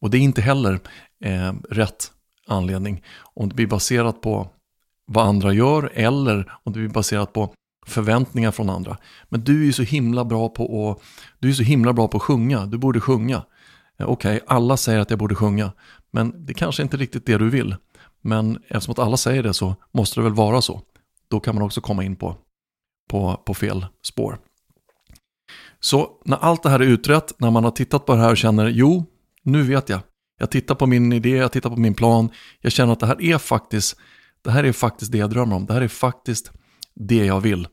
Och 0.01 0.09
det 0.09 0.17
är 0.17 0.21
inte 0.21 0.41
heller 0.41 0.79
rätt 1.69 2.11
anledning 2.47 3.03
om 3.33 3.49
det 3.49 3.55
blir 3.55 3.67
baserat 3.67 4.21
på 4.21 4.51
vad 5.09 5.27
andra 5.27 5.53
gör 5.53 5.91
eller 5.93 6.51
om 6.63 6.73
det 6.73 6.79
är 6.79 6.87
baserat 6.87 7.33
på 7.33 7.53
förväntningar 7.85 8.51
från 8.51 8.69
andra. 8.69 8.97
Men 9.29 9.43
du 9.43 9.61
är 9.61 9.65
ju 9.65 9.73
så 9.73 9.83
himla 9.83 10.25
bra 10.25 10.49
på 10.49 10.91
att, 10.91 11.03
du 11.39 11.49
är 11.49 11.53
så 11.53 11.63
himla 11.63 11.93
bra 11.93 12.07
på 12.07 12.17
att 12.17 12.23
sjunga, 12.23 12.65
du 12.65 12.77
borde 12.77 12.99
sjunga. 12.99 13.35
Eh, 13.99 14.09
okej, 14.09 14.35
okay, 14.35 14.39
alla 14.47 14.77
säger 14.77 14.99
att 14.99 15.09
jag 15.09 15.19
borde 15.19 15.35
sjunga, 15.35 15.71
men 16.11 16.45
det 16.45 16.53
kanske 16.53 16.83
inte 16.83 16.97
riktigt 16.97 17.25
det 17.25 17.37
du 17.37 17.49
vill. 17.49 17.75
Men 18.21 18.59
eftersom 18.67 18.91
att 18.91 18.99
alla 18.99 19.17
säger 19.17 19.43
det 19.43 19.53
så 19.53 19.75
måste 19.91 20.19
det 20.19 20.23
väl 20.23 20.33
vara 20.33 20.61
så. 20.61 20.81
Då 21.27 21.39
kan 21.39 21.55
man 21.55 21.63
också 21.63 21.81
komma 21.81 22.03
in 22.03 22.15
på, 22.15 22.35
på, 23.09 23.41
på 23.45 23.53
fel 23.53 23.85
spår. 24.03 24.37
Så 25.79 26.09
när 26.25 26.37
allt 26.37 26.63
det 26.63 26.69
här 26.69 26.79
är 26.79 26.85
utrett, 26.85 27.39
när 27.39 27.51
man 27.51 27.63
har 27.63 27.71
tittat 27.71 28.05
på 28.05 28.15
det 28.15 28.21
här 28.21 28.31
och 28.31 28.37
känner 28.37 28.67
jo, 28.67 29.05
nu 29.43 29.63
vet 29.63 29.89
jag. 29.89 29.99
Jag 30.39 30.51
tittar 30.51 30.75
på 30.75 30.85
min 30.85 31.13
idé, 31.13 31.29
jag 31.29 31.51
tittar 31.51 31.69
på 31.69 31.75
min 31.75 31.93
plan. 31.93 32.29
Jag 32.61 32.71
känner 32.71 32.93
att 32.93 32.99
det 32.99 33.07
här 33.07 33.21
är 33.21 33.37
faktiskt 33.37 33.99
det 34.41 34.51
här 34.51 34.63
är 34.63 34.71
faktiskt 34.71 35.11
det 35.11 35.17
jag 35.17 35.29
drömmer 35.29 35.55
om. 35.55 35.65
Det 35.65 35.73
här 35.73 35.81
är 35.81 35.87
faktiskt 35.87 36.51
det 36.95 37.25
jag 37.25 37.41
vill. 37.41 37.67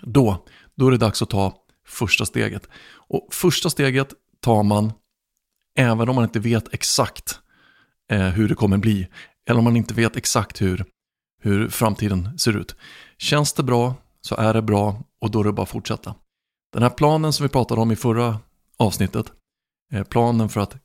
Då, 0.00 0.46
då 0.76 0.86
är 0.86 0.90
det 0.90 0.96
dags 0.96 1.22
att 1.22 1.30
ta 1.30 1.54
första 1.86 2.26
steget. 2.26 2.68
Och 2.94 3.28
första 3.32 3.70
steget 3.70 4.08
tar 4.40 4.62
man 4.62 4.92
även 5.78 6.08
om 6.08 6.14
man 6.14 6.24
inte 6.24 6.40
vet 6.40 6.74
exakt 6.74 7.40
eh, 8.10 8.20
hur 8.20 8.48
det 8.48 8.54
kommer 8.54 8.78
bli. 8.78 9.08
Eller 9.48 9.58
om 9.58 9.64
man 9.64 9.76
inte 9.76 9.94
vet 9.94 10.16
exakt 10.16 10.62
hur, 10.62 10.84
hur 11.42 11.68
framtiden 11.68 12.38
ser 12.38 12.56
ut. 12.56 12.76
Känns 13.18 13.52
det 13.52 13.62
bra 13.62 13.94
så 14.20 14.36
är 14.36 14.54
det 14.54 14.62
bra 14.62 15.02
och 15.20 15.30
då 15.30 15.40
är 15.40 15.44
det 15.44 15.52
bara 15.52 15.62
att 15.62 15.68
fortsätta. 15.68 16.14
Den 16.72 16.82
här 16.82 16.90
planen 16.90 17.32
som 17.32 17.44
vi 17.44 17.50
pratade 17.50 17.80
om 17.80 17.92
i 17.92 17.96
förra 17.96 18.38
avsnittet, 18.76 19.32
eh, 19.92 20.04
planen 20.04 20.48
för 20.48 20.60
att 20.60 20.76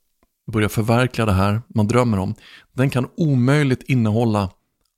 börja 0.52 0.70
förverkliga 0.70 1.26
det 1.26 1.32
här 1.32 1.62
man 1.68 1.88
drömmer 1.88 2.20
om, 2.20 2.36
den 2.74 2.90
kan 2.90 3.10
omöjligt 3.18 3.84
innehålla 3.84 4.50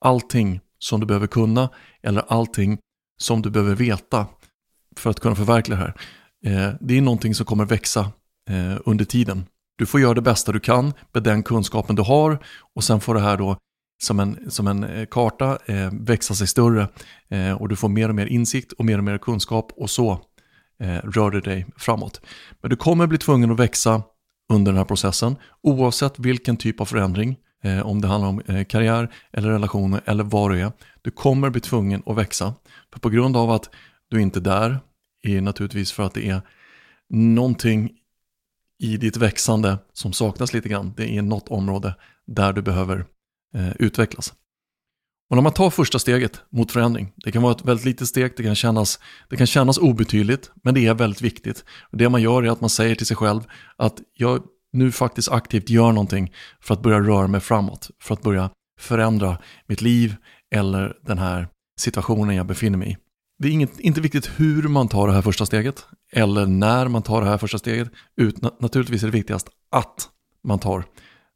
allting 0.02 0.60
som 0.80 1.00
du 1.00 1.06
behöver 1.06 1.28
kunna 1.28 1.70
eller 2.04 2.24
allting 2.28 2.78
som 3.18 3.42
du 3.42 3.50
behöver 3.50 3.76
veta 3.76 4.28
för 4.96 5.10
att 5.10 5.20
kunna 5.20 5.36
förverkliga 5.36 5.80
det 5.80 5.84
här. 5.84 5.94
Eh, 6.46 6.74
det 6.82 6.98
är 6.98 7.02
någonting 7.02 7.36
som 7.36 7.46
kommer 7.46 7.66
växa 7.66 8.12
eh, 8.50 8.78
under 8.86 9.06
tiden. 9.06 9.46
Du 9.78 9.86
får 9.86 10.00
göra 10.00 10.14
det 10.14 10.22
bästa 10.22 10.52
du 10.52 10.60
kan 10.60 10.94
med 11.14 11.24
den 11.24 11.44
kunskapen 11.44 11.96
du 11.96 12.02
har 12.02 12.44
och 12.76 12.84
sen 12.84 13.00
får 13.00 13.14
det 13.14 13.22
här 13.22 13.38
då 13.38 13.58
som 14.04 14.20
en, 14.20 14.52
som 14.52 14.68
en 14.68 14.84
eh, 14.84 15.06
karta 15.06 15.58
växa 15.92 16.36
sig 16.36 16.48
större 16.48 16.88
och 17.60 17.70
du 17.70 17.76
får 17.76 17.90
mer 17.90 18.10
och 18.10 18.16
mer 18.16 18.26
insikt 18.26 18.72
och 18.72 18.86
mer 18.86 18.98
och 18.98 19.04
mer 19.04 19.18
kunskap 19.18 19.72
och 19.76 19.90
så 19.90 20.26
rör 21.04 21.30
du 21.30 21.42
dig 21.42 21.66
framåt. 21.78 22.22
Men 22.62 22.70
du 22.70 22.76
kommer 22.76 23.08
bli 23.08 23.18
tvungen 23.18 23.52
att 23.52 23.60
växa 23.60 24.04
under 24.54 24.72
den 24.72 24.78
här 24.78 24.86
processen 24.86 25.36
oavsett 25.64 26.20
vilken 26.20 26.58
typ 26.58 26.82
av 26.82 26.86
förändring, 26.86 27.38
eh, 27.64 27.82
om 27.82 28.02
det 28.02 28.08
handlar 28.08 28.30
om 28.30 28.42
eh, 28.48 28.66
karriär 28.66 29.14
eller 29.32 29.50
relationer 29.50 30.02
eller 30.06 30.24
vad 30.24 30.52
det 30.52 30.60
är. 30.60 30.72
Du 31.02 31.12
kommer 31.12 31.50
bli 31.50 31.62
tvungen 31.62 32.04
att 32.06 32.18
växa. 32.18 32.54
För 32.94 33.00
på 33.00 33.10
grund 33.10 33.38
av 33.38 33.52
att 33.52 33.70
du 34.10 34.22
inte 34.22 34.40
är 34.40 34.42
där 34.42 34.80
är 35.24 35.42
naturligtvis 35.42 35.92
för 35.92 36.04
att 36.04 36.14
det 36.14 36.30
är 36.30 36.42
någonting 37.10 37.92
i 38.80 38.98
ditt 38.98 39.18
växande 39.18 39.78
som 39.94 40.14
saknas 40.14 40.54
lite 40.54 40.70
grann. 40.70 40.94
Det 40.98 41.18
är 41.18 41.22
något 41.22 41.48
område 41.48 41.96
där 42.28 42.54
du 42.54 42.62
behöver 42.62 43.06
eh, 43.54 43.72
utvecklas. 43.80 44.34
Och 45.30 45.36
när 45.36 45.44
man 45.44 45.54
tar 45.54 45.70
första 45.70 46.00
steget 46.00 46.42
mot 46.50 46.72
förändring, 46.72 47.14
det 47.16 47.32
kan 47.32 47.42
vara 47.42 47.56
ett 47.56 47.66
väldigt 47.66 47.86
litet 47.86 48.08
steg, 48.08 48.34
det 48.38 48.44
kan 48.44 48.56
kännas, 48.56 49.00
det 49.30 49.38
kan 49.38 49.48
kännas 49.48 49.78
obetydligt, 49.78 50.52
men 50.64 50.74
det 50.74 50.88
är 50.88 50.94
väldigt 50.94 51.22
viktigt. 51.22 51.66
Det 51.92 52.10
man 52.10 52.22
gör 52.22 52.44
är 52.44 52.50
att 52.50 52.62
man 52.62 52.70
säger 52.70 52.96
till 52.96 53.06
sig 53.08 53.18
själv 53.18 53.42
att 53.76 54.02
jag 54.14 54.44
nu 54.74 54.92
faktiskt 54.92 55.32
aktivt 55.32 55.70
gör 55.70 55.92
någonting 55.92 56.34
för 56.62 56.74
att 56.74 56.82
börja 56.82 57.00
röra 57.00 57.28
mig 57.28 57.42
framåt, 57.42 57.90
för 58.02 58.14
att 58.14 58.22
börja 58.22 58.50
förändra 58.80 59.38
mitt 59.68 59.82
liv 59.82 60.16
eller 60.56 60.98
den 61.06 61.18
här 61.18 61.48
situationen 61.80 62.36
jag 62.36 62.46
befinner 62.46 62.78
mig 62.78 62.92
i. 62.92 62.98
Det 63.40 63.48
är 63.48 63.52
inget, 63.52 63.80
inte 63.80 64.02
viktigt 64.02 64.32
hur 64.36 64.68
man 64.68 64.88
tar 64.88 65.08
det 65.08 65.14
här 65.14 65.22
första 65.22 65.46
steget 65.46 65.86
eller 66.12 66.46
när 66.46 66.88
man 66.88 67.04
tar 67.04 67.22
det 67.22 67.28
här 67.28 67.38
första 67.38 67.58
steget. 67.58 67.92
Utan, 68.18 68.52
naturligtvis 68.60 69.04
är 69.04 69.08
det 69.08 69.14
viktigast 69.14 69.50
att 69.72 70.10
man 70.44 70.60
tar 70.60 70.84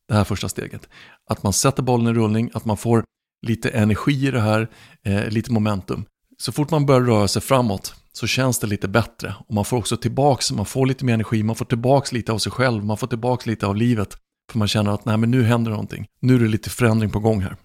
det 0.07 0.13
här 0.13 0.23
första 0.23 0.49
steget. 0.49 0.89
Att 1.29 1.43
man 1.43 1.53
sätter 1.53 1.83
bollen 1.83 2.07
i 2.07 2.19
rullning, 2.19 2.49
att 2.53 2.65
man 2.65 2.77
får 2.77 3.03
lite 3.47 3.69
energi 3.69 4.27
i 4.27 4.31
det 4.31 4.41
här, 4.41 4.69
eh, 5.05 5.29
lite 5.29 5.51
momentum. 5.51 6.05
Så 6.37 6.51
fort 6.51 6.71
man 6.71 6.85
börjar 6.85 7.01
röra 7.01 7.27
sig 7.27 7.41
framåt 7.41 7.95
så 8.13 8.27
känns 8.27 8.60
det 8.60 8.67
lite 8.67 8.88
bättre 8.88 9.36
och 9.48 9.53
man 9.53 9.65
får 9.65 9.77
också 9.77 9.98
tillbaks, 9.98 10.51
man 10.51 10.65
får 10.65 10.86
lite 10.86 11.05
mer 11.05 11.13
energi, 11.13 11.43
man 11.43 11.55
får 11.55 11.65
tillbaks 11.65 12.12
lite 12.12 12.32
av 12.32 12.38
sig 12.38 12.51
själv, 12.51 12.86
man 12.86 12.98
får 12.98 13.08
tillbaks 13.08 13.46
lite 13.46 13.67
av 13.67 13.75
livet. 13.75 14.17
För 14.51 14.60
man 14.60 14.67
känner 14.67 14.91
att 14.91 15.05
nej 15.05 15.17
men 15.17 15.32
nu 15.32 15.43
händer 15.43 15.72
någonting, 15.72 16.08
nu 16.20 16.36
är 16.36 16.39
det 16.39 16.48
lite 16.48 16.70
förändring 16.70 17.10
på 17.10 17.20
gång 17.20 17.41
här. 17.41 17.55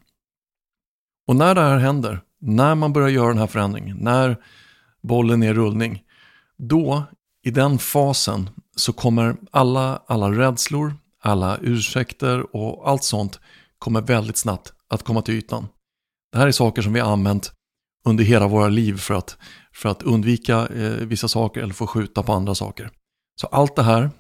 Och 1.26 1.36
när 1.36 1.54
det 1.54 1.60
här 1.60 1.78
händer, 1.78 2.20
när 2.40 2.74
man 2.74 2.92
börjar 2.92 3.08
göra 3.08 3.28
den 3.28 3.38
här 3.38 3.46
förändringen, 3.46 3.96
när 3.96 4.36
bollen 5.02 5.42
är 5.42 5.50
i 5.50 5.54
rullning, 5.54 6.02
då 6.58 7.02
i 7.44 7.50
den 7.50 7.78
fasen 7.78 8.50
så 8.76 8.92
kommer 8.92 9.36
alla, 9.50 10.02
alla 10.06 10.30
rädslor, 10.30 10.94
alla 11.22 11.58
ursäkter 11.62 12.56
och 12.56 12.88
allt 12.90 13.04
sånt 13.04 13.40
kommer 13.78 14.00
väldigt 14.00 14.36
snabbt 14.36 14.72
att 14.88 15.02
komma 15.02 15.22
till 15.22 15.34
ytan. 15.34 15.68
Det 16.32 16.38
här 16.38 16.46
är 16.46 16.52
saker 16.52 16.82
som 16.82 16.92
vi 16.92 17.00
har 17.00 17.12
använt 17.12 17.52
under 18.04 18.24
hela 18.24 18.48
våra 18.48 18.68
liv 18.68 18.98
för 18.98 19.14
att, 19.14 19.36
för 19.78 19.88
att 19.88 20.02
undvika 20.02 20.66
eh, 20.66 20.90
vissa 20.90 21.28
saker 21.28 21.62
eller 21.62 21.74
få 21.74 21.86
skjuta 21.86 22.22
på 22.22 22.32
andra 22.32 22.54
saker. 22.54 22.90
Så 23.40 23.46
allt 23.46 23.76
det 23.76 23.82
här 23.82 24.10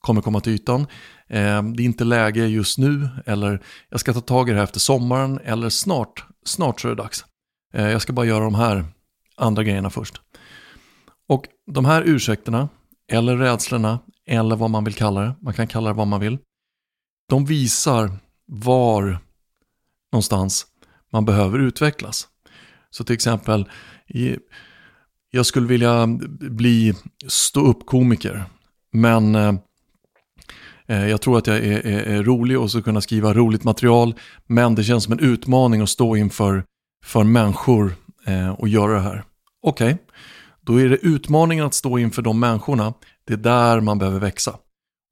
kommer 0.00 0.22
komma 0.22 0.40
till 0.40 0.52
ytan. 0.52 0.80
Eh, 1.28 1.62
det 1.62 1.82
är 1.82 1.84
inte 1.84 2.04
läge 2.04 2.46
just 2.46 2.78
nu 2.78 3.08
eller 3.26 3.62
jag 3.88 4.00
ska 4.00 4.12
ta 4.12 4.20
tag 4.20 4.48
i 4.48 4.52
det 4.52 4.58
här 4.58 4.64
efter 4.64 4.80
sommaren 4.80 5.40
eller 5.44 5.68
snart, 5.68 6.24
snart 6.44 6.80
så 6.80 6.88
är 6.88 6.90
det 6.90 7.02
dags. 7.02 7.24
Eh, 7.74 7.88
jag 7.88 8.02
ska 8.02 8.12
bara 8.12 8.26
göra 8.26 8.44
de 8.44 8.54
här 8.54 8.84
andra 9.36 9.62
grejerna 9.62 9.90
först. 9.90 10.20
Och 11.28 11.46
de 11.66 11.84
här 11.84 12.02
ursäkterna 12.06 12.68
eller 13.12 13.36
rädslorna 13.36 13.98
eller 14.26 14.56
vad 14.56 14.70
man 14.70 14.84
vill 14.84 14.94
kalla 14.94 15.20
det, 15.20 15.34
man 15.42 15.54
kan 15.54 15.66
kalla 15.66 15.90
det 15.90 15.96
vad 15.96 16.06
man 16.06 16.20
vill. 16.20 16.38
De 17.28 17.44
visar 17.44 18.10
var 18.46 19.18
någonstans 20.12 20.66
man 21.12 21.24
behöver 21.24 21.58
utvecklas. 21.58 22.28
Så 22.90 23.04
till 23.04 23.14
exempel, 23.14 23.68
jag 25.34 25.46
skulle 25.46 25.66
vilja 25.66 26.06
bli 26.40 26.94
stå-upp-komiker, 27.26 28.44
men 28.92 29.34
eh, 29.34 29.54
eh, 30.86 31.08
jag 31.08 31.20
tror 31.20 31.38
att 31.38 31.46
jag 31.46 31.56
är, 31.56 31.86
är, 31.86 32.02
är, 32.02 32.22
rolig 32.22 32.60
och 32.60 32.70
ska 32.70 32.82
kunna 32.82 33.00
skriva 33.00 33.34
roligt 33.34 33.64
material, 33.64 34.14
men 34.46 34.74
det 34.74 34.84
känns 34.84 35.04
som 35.04 35.12
en 35.12 35.18
utmaning 35.18 35.80
att 35.80 35.88
stå 35.88 36.16
inför 36.16 36.64
för 37.04 37.24
människor 37.24 37.94
eh, 38.26 38.50
och 38.50 38.68
göra 38.68 38.92
det 38.92 39.00
här. 39.00 39.24
Okej, 39.62 39.92
okay. 39.92 40.04
då 40.60 40.80
är 40.80 40.88
det 40.88 40.96
utmaningen 40.96 41.66
att 41.66 41.74
stå 41.74 41.98
inför 41.98 42.22
de 42.22 42.40
människorna, 42.40 42.94
det 43.26 43.32
är 43.32 43.38
där 43.38 43.80
man 43.80 43.98
behöver 43.98 44.20
växa. 44.20 44.56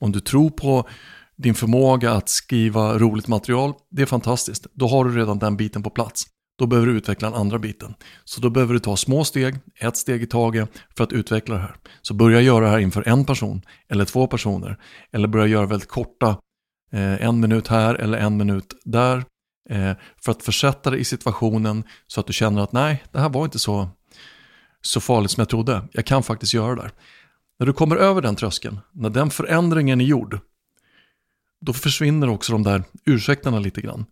Om 0.00 0.12
du 0.12 0.21
tror 0.21 0.50
på 0.50 0.88
din 1.37 1.55
förmåga 1.55 2.12
att 2.12 2.29
skriva 2.29 2.99
roligt 2.99 3.29
material, 3.29 3.73
det 3.91 4.02
är 4.02 4.07
fantastiskt. 4.07 4.67
Då 4.73 4.88
har 4.88 5.05
du 5.05 5.17
redan 5.17 5.38
den 5.38 5.57
biten 5.57 5.83
på 5.83 5.91
plats. 5.91 6.26
Då 6.59 6.66
behöver 6.66 6.87
du 6.87 6.97
utveckla 6.97 7.30
den 7.30 7.40
andra 7.40 7.59
biten. 7.59 7.94
Så 8.25 8.40
då 8.40 8.50
behöver 8.50 8.75
du 8.75 8.80
ta 8.80 8.97
små 8.97 9.25
steg, 9.25 9.59
ett 9.80 9.97
steg 9.97 10.23
i 10.23 10.26
taget 10.26 10.71
för 10.97 11.04
att 11.04 11.12
utveckla 11.12 11.54
det 11.54 11.61
här. 11.61 11.76
Så 12.02 12.14
börja 12.14 12.40
göra 12.40 12.64
det 12.64 12.71
här 12.71 12.78
inför 12.78 13.09
en 13.09 13.25
person 13.25 13.62
eller 13.88 14.04
två 14.04 14.26
personer. 14.26 14.78
Eller 15.12 15.28
börja 15.28 15.47
göra 15.47 15.66
väldigt 15.66 15.88
korta, 15.88 16.28
eh, 16.92 17.25
en 17.26 17.40
minut 17.40 17.68
här 17.68 17.94
eller 17.94 18.18
en 18.18 18.37
minut 18.37 18.75
där. 18.85 19.25
Eh, 19.71 19.92
för 20.25 20.32
att 20.32 20.42
försätta 20.42 20.90
dig 20.90 21.00
i 21.00 21.04
situationen 21.04 21.85
så 22.06 22.21
att 22.21 22.26
du 22.26 22.32
känner 22.32 22.62
att 22.62 22.73
nej, 22.73 23.04
det 23.12 23.18
här 23.18 23.28
var 23.28 23.44
inte 23.44 23.59
så, 23.59 23.88
så 24.82 25.00
farligt 25.00 25.30
som 25.30 25.40
jag 25.40 25.49
trodde. 25.49 25.88
Jag 25.92 26.06
kan 26.06 26.23
faktiskt 26.23 26.54
göra 26.54 26.75
det 26.75 26.82
där. 26.82 26.92
När 27.59 27.66
du 27.66 27.73
kommer 27.73 27.97
över 27.97 28.23
den 28.23 28.37
tröskeln, 28.37 28.78
när 28.92 29.11
den 29.11 29.30
förändringen 29.30 30.00
är 30.00 30.04
gjord, 30.04 30.38
då 31.61 31.73
försvinner 31.73 32.28
också 32.28 32.52
de 32.52 32.62
där 32.62 32.85
ursäkterna 33.04 33.59
lite 33.59 33.80
grann. 33.80 34.06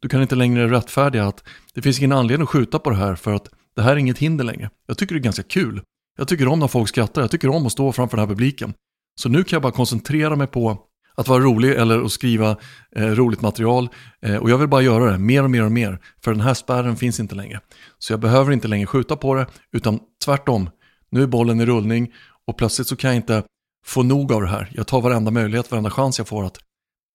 Du 0.00 0.08
kan 0.08 0.22
inte 0.22 0.34
längre 0.34 0.70
rättfärdiga 0.70 1.24
att 1.24 1.44
det 1.74 1.82
finns 1.82 1.98
ingen 1.98 2.12
anledning 2.12 2.42
att 2.42 2.48
skjuta 2.48 2.78
på 2.78 2.90
det 2.90 2.96
här 2.96 3.14
för 3.14 3.34
att 3.34 3.48
det 3.76 3.82
här 3.82 3.92
är 3.92 3.96
inget 3.96 4.18
hinder 4.18 4.44
längre. 4.44 4.70
Jag 4.86 4.98
tycker 4.98 5.14
det 5.14 5.18
är 5.18 5.22
ganska 5.22 5.42
kul. 5.42 5.82
Jag 6.18 6.28
tycker 6.28 6.48
om 6.48 6.58
när 6.58 6.68
folk 6.68 6.88
skrattar, 6.88 7.20
jag 7.20 7.30
tycker 7.30 7.48
om 7.48 7.66
att 7.66 7.72
stå 7.72 7.92
framför 7.92 8.16
den 8.16 8.28
här 8.28 8.34
publiken. 8.34 8.74
Så 9.20 9.28
nu 9.28 9.44
kan 9.44 9.56
jag 9.56 9.62
bara 9.62 9.72
koncentrera 9.72 10.36
mig 10.36 10.46
på 10.46 10.78
att 11.14 11.28
vara 11.28 11.42
rolig 11.42 11.70
eller 11.70 12.02
att 12.02 12.12
skriva 12.12 12.56
eh, 12.96 13.06
roligt 13.06 13.40
material. 13.40 13.88
Eh, 14.22 14.36
och 14.36 14.50
jag 14.50 14.58
vill 14.58 14.68
bara 14.68 14.82
göra 14.82 15.12
det 15.12 15.18
mer 15.18 15.42
och 15.42 15.50
mer 15.50 15.64
och 15.64 15.72
mer. 15.72 15.98
För 16.24 16.30
den 16.30 16.40
här 16.40 16.54
spärren 16.54 16.96
finns 16.96 17.20
inte 17.20 17.34
längre. 17.34 17.60
Så 17.98 18.12
jag 18.12 18.20
behöver 18.20 18.52
inte 18.52 18.68
längre 18.68 18.86
skjuta 18.86 19.16
på 19.16 19.34
det, 19.34 19.46
utan 19.72 20.00
tvärtom. 20.24 20.70
Nu 21.10 21.22
är 21.22 21.26
bollen 21.26 21.60
i 21.60 21.66
rullning 21.66 22.12
och 22.46 22.56
plötsligt 22.56 22.88
så 22.88 22.96
kan 22.96 23.10
jag 23.10 23.16
inte 23.16 23.42
få 23.86 24.02
nog 24.02 24.32
av 24.32 24.42
det 24.42 24.48
här. 24.48 24.68
Jag 24.72 24.86
tar 24.86 25.00
varenda 25.00 25.30
möjlighet, 25.30 25.70
varenda 25.70 25.90
chans 25.90 26.18
jag 26.18 26.28
får 26.28 26.44
att 26.44 26.58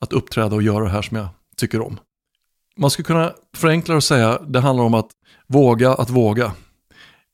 att 0.02 0.14
uppträda 0.14 0.56
och 0.56 0.62
göra 0.62 0.84
det 0.84 0.90
här 0.90 1.02
som 1.02 1.18
jag 1.18 1.28
tycker 1.58 1.82
om. 1.82 2.00
Man 2.78 2.92
skulle 2.92 3.06
kunna 3.06 3.34
förenkla 3.56 3.96
och 3.96 4.04
säga 4.04 4.40
det 4.48 4.60
handlar 4.60 4.84
om 4.84 4.94
att 4.94 5.10
våga 5.48 5.94
att 5.94 6.10
våga. 6.10 6.52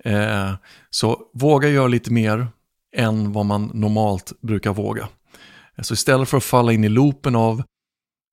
Eh, 0.04 0.54
så 0.90 1.20
våga 1.34 1.70
göra 1.70 1.88
lite 1.88 2.12
mer 2.12 2.48
än 2.96 3.32
vad 3.34 3.46
man 3.46 3.72
normalt 3.74 4.34
brukar 4.42 4.74
våga. 4.74 5.08
Eh, 5.76 5.82
så 5.82 5.94
istället 5.94 6.30
för 6.30 6.38
att 6.38 6.44
falla 6.44 6.74
in 6.74 6.84
i 6.84 6.90
loopen 6.90 7.36
av 7.36 7.64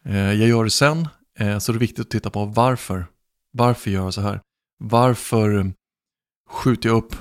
eh, 0.04 0.32
jag 0.32 0.48
gör 0.48 0.64
det 0.64 0.70
sen 0.70 1.08
eh, 1.38 1.58
så 1.58 1.72
är 1.72 1.74
det 1.74 1.80
viktigt 1.80 2.00
att 2.00 2.10
titta 2.10 2.30
på 2.30 2.44
varför. 2.44 3.06
Varför 3.52 3.90
gör 3.90 4.04
jag 4.04 4.14
så 4.14 4.20
här? 4.20 4.40
Varför 4.78 5.58
eh, 5.58 5.64
skjuter 6.50 6.88
jag 6.88 6.96
upp 6.96 7.16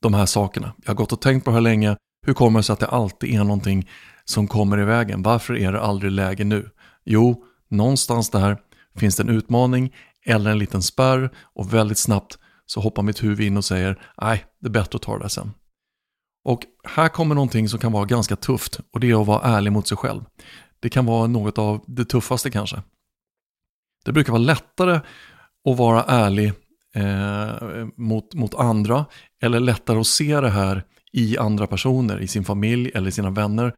de 0.00 0.14
här 0.14 0.26
sakerna? 0.26 0.72
Jag 0.82 0.90
har 0.90 0.96
gått 0.96 1.12
och 1.12 1.20
tänkt 1.20 1.44
på 1.44 1.50
det 1.50 1.54
här 1.54 1.60
länge. 1.60 1.96
Hur 2.26 2.34
kommer 2.34 2.58
det 2.58 2.62
sig 2.62 2.72
att 2.72 2.80
det 2.80 2.86
alltid 2.86 3.34
är 3.34 3.44
någonting 3.44 3.88
som 4.24 4.48
kommer 4.48 4.80
i 4.80 4.84
vägen. 4.84 5.22
Varför 5.22 5.56
är 5.56 5.72
det 5.72 5.80
aldrig 5.80 6.12
läge 6.12 6.44
nu? 6.44 6.70
Jo, 7.04 7.44
någonstans 7.68 8.30
där 8.30 8.58
finns 8.96 9.16
det 9.16 9.22
en 9.22 9.28
utmaning 9.28 9.94
eller 10.26 10.50
en 10.50 10.58
liten 10.58 10.82
spärr 10.82 11.30
och 11.54 11.74
väldigt 11.74 11.98
snabbt 11.98 12.38
så 12.66 12.80
hoppar 12.80 13.02
mitt 13.02 13.22
huvud 13.22 13.46
in 13.46 13.56
och 13.56 13.64
säger 13.64 14.02
nej, 14.22 14.44
det 14.60 14.68
är 14.68 14.70
bättre 14.70 14.96
att 14.96 15.02
ta 15.02 15.12
det 15.12 15.24
där 15.24 15.28
sen. 15.28 15.52
Och 16.44 16.66
här 16.84 17.08
kommer 17.08 17.34
någonting 17.34 17.68
som 17.68 17.78
kan 17.78 17.92
vara 17.92 18.04
ganska 18.04 18.36
tufft 18.36 18.80
och 18.92 19.00
det 19.00 19.10
är 19.10 19.20
att 19.20 19.26
vara 19.26 19.42
ärlig 19.42 19.72
mot 19.72 19.88
sig 19.88 19.96
själv. 19.96 20.24
Det 20.80 20.88
kan 20.88 21.06
vara 21.06 21.26
något 21.26 21.58
av 21.58 21.84
det 21.86 22.04
tuffaste 22.04 22.50
kanske. 22.50 22.82
Det 24.04 24.12
brukar 24.12 24.32
vara 24.32 24.42
lättare 24.42 25.00
att 25.70 25.78
vara 25.78 26.04
ärlig 26.04 26.52
eh, 26.94 27.86
mot, 27.96 28.34
mot 28.34 28.54
andra 28.54 29.06
eller 29.42 29.60
lättare 29.60 30.00
att 30.00 30.06
se 30.06 30.40
det 30.40 30.50
här 30.50 30.84
i 31.12 31.38
andra 31.38 31.66
personer, 31.66 32.20
i 32.20 32.28
sin 32.28 32.44
familj 32.44 32.90
eller 32.94 33.10
sina 33.10 33.30
vänner 33.30 33.74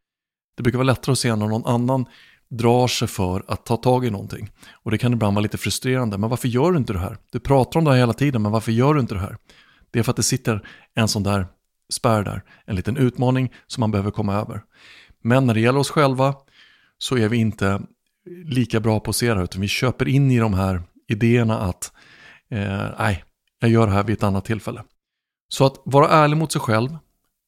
det 0.56 0.62
brukar 0.62 0.78
vara 0.78 0.86
lättare 0.86 1.12
att 1.12 1.18
se 1.18 1.36
när 1.36 1.46
någon 1.46 1.66
annan 1.66 2.06
drar 2.58 2.88
sig 2.88 3.08
för 3.08 3.44
att 3.48 3.66
ta 3.66 3.76
tag 3.76 4.04
i 4.04 4.10
någonting. 4.10 4.50
Och 4.72 4.90
det 4.90 4.98
kan 4.98 5.12
ibland 5.12 5.34
vara 5.34 5.42
lite 5.42 5.58
frustrerande. 5.58 6.18
Men 6.18 6.30
varför 6.30 6.48
gör 6.48 6.72
du 6.72 6.78
inte 6.78 6.92
det 6.92 6.98
här? 6.98 7.16
Du 7.32 7.40
pratar 7.40 7.78
om 7.78 7.84
det 7.84 7.90
här 7.90 7.98
hela 7.98 8.12
tiden, 8.12 8.42
men 8.42 8.52
varför 8.52 8.72
gör 8.72 8.94
du 8.94 9.00
inte 9.00 9.14
det 9.14 9.20
här? 9.20 9.36
Det 9.90 9.98
är 9.98 10.02
för 10.02 10.10
att 10.10 10.16
det 10.16 10.22
sitter 10.22 10.68
en 10.94 11.08
sån 11.08 11.22
där 11.22 11.46
spärr 11.92 12.24
där, 12.24 12.42
en 12.66 12.76
liten 12.76 12.96
utmaning 12.96 13.52
som 13.66 13.80
man 13.80 13.90
behöver 13.90 14.10
komma 14.10 14.34
över. 14.34 14.62
Men 15.22 15.46
när 15.46 15.54
det 15.54 15.60
gäller 15.60 15.78
oss 15.78 15.90
själva 15.90 16.34
så 16.98 17.18
är 17.18 17.28
vi 17.28 17.36
inte 17.36 17.82
lika 18.46 18.80
bra 18.80 19.00
på 19.00 19.10
att 19.10 19.16
se 19.16 19.28
det, 19.28 19.34
här 19.34 19.44
utan 19.44 19.60
vi 19.60 19.68
köper 19.68 20.08
in 20.08 20.30
i 20.30 20.38
de 20.38 20.54
här 20.54 20.82
idéerna 21.08 21.58
att 21.60 21.92
eh, 22.50 22.86
nej, 22.98 23.24
jag 23.58 23.70
gör 23.70 23.86
det 23.86 23.92
här 23.92 24.04
vid 24.04 24.16
ett 24.16 24.22
annat 24.22 24.44
tillfälle. 24.44 24.84
Så 25.48 25.66
att 25.66 25.74
vara 25.84 26.08
ärlig 26.08 26.36
mot 26.36 26.52
sig 26.52 26.60
själv, 26.60 26.96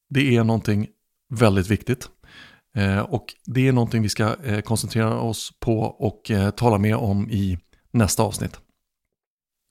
det 0.09 0.35
är 0.35 0.43
någonting 0.43 0.87
väldigt 1.29 1.67
viktigt. 1.67 2.09
Eh, 2.75 2.99
och 2.99 3.25
det 3.45 3.67
är 3.67 3.71
någonting 3.71 4.01
vi 4.01 4.09
ska 4.09 4.35
eh, 4.43 4.61
koncentrera 4.61 5.19
oss 5.19 5.51
på 5.59 5.79
och 5.79 6.31
eh, 6.31 6.49
tala 6.51 6.77
mer 6.77 6.95
om 6.95 7.29
i 7.29 7.59
nästa 7.91 8.23
avsnitt. 8.23 8.59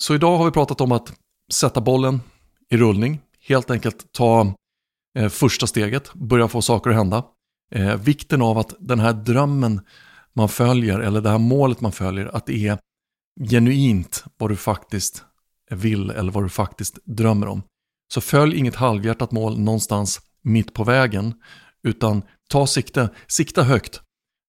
Så 0.02 0.14
idag 0.14 0.38
har 0.38 0.44
vi 0.44 0.50
pratat 0.50 0.80
om 0.80 0.92
att 0.92 1.12
sätta 1.52 1.80
bollen 1.80 2.20
i 2.70 2.76
rullning, 2.76 3.20
helt 3.40 3.70
enkelt 3.70 4.12
ta 4.12 4.54
första 5.30 5.66
steget, 5.66 6.14
börja 6.14 6.48
få 6.48 6.62
saker 6.62 6.90
att 6.90 6.96
hända. 6.96 7.24
Vikten 7.98 8.42
av 8.42 8.58
att 8.58 8.74
den 8.78 9.00
här 9.00 9.12
drömmen 9.12 9.80
man 10.32 10.48
följer, 10.48 10.98
eller 10.98 11.20
det 11.20 11.30
här 11.30 11.38
målet 11.38 11.80
man 11.80 11.92
följer, 11.92 12.36
att 12.36 12.46
det 12.46 12.66
är 12.66 12.78
genuint 13.50 14.24
vad 14.38 14.50
du 14.50 14.56
faktiskt 14.56 15.24
vill 15.70 16.10
eller 16.10 16.32
vad 16.32 16.44
du 16.44 16.48
faktiskt 16.48 16.98
drömmer 17.04 17.46
om. 17.46 17.62
Så 18.14 18.20
följ 18.20 18.56
inget 18.56 18.74
halvhjärtat 18.74 19.32
mål 19.32 19.58
någonstans 19.58 20.20
mitt 20.42 20.72
på 20.74 20.84
vägen, 20.84 21.34
utan 21.82 22.22
ta 22.48 22.66
sikte, 22.66 23.08
sikta 23.26 23.62
högt. 23.62 24.00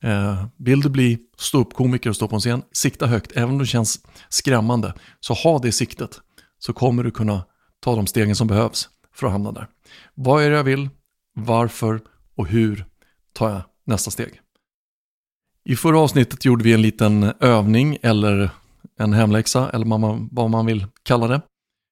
Eh, 0.04 0.46
vill 0.58 0.82
du 0.82 0.90
bli 0.90 1.20
ståuppkomiker 1.38 2.10
och 2.10 2.16
stå 2.16 2.28
på 2.28 2.36
en 2.36 2.40
scen, 2.40 2.64
sikta 2.72 3.08
högt, 3.08 3.32
även 3.32 3.50
om 3.50 3.58
det 3.58 3.66
känns 3.66 4.00
skrämmande. 4.30 4.94
Så 5.20 5.34
ha 5.34 5.60
det 5.60 5.72
siktet, 5.72 6.22
så 6.60 6.74
kommer 6.74 7.04
du 7.04 7.12
kunna 7.12 7.46
ta 7.80 7.96
de 7.96 8.08
stegen 8.08 8.36
som 8.36 8.48
behövs 8.48 8.90
för 9.16 9.28
att 9.28 9.34
hamna 9.34 9.52
där. 9.52 9.68
Vad 10.14 10.44
är 10.44 10.50
det 10.50 10.56
jag 10.56 10.64
vill? 10.64 10.90
Varför? 11.36 12.02
Och 12.36 12.48
hur 12.48 12.86
tar 13.34 13.50
jag 13.50 13.62
nästa 13.86 14.12
steg? 14.12 14.42
I 15.66 15.76
förra 15.76 16.00
avsnittet 16.00 16.46
gjorde 16.46 16.64
vi 16.64 16.74
en 16.74 16.82
liten 16.82 17.34
övning 17.40 17.98
eller 18.02 18.50
en 19.00 19.14
hemläxa 19.14 19.70
eller 19.70 19.86
vad 20.36 20.50
man 20.50 20.66
vill 20.66 20.88
kalla 21.04 21.28
det. 21.28 21.42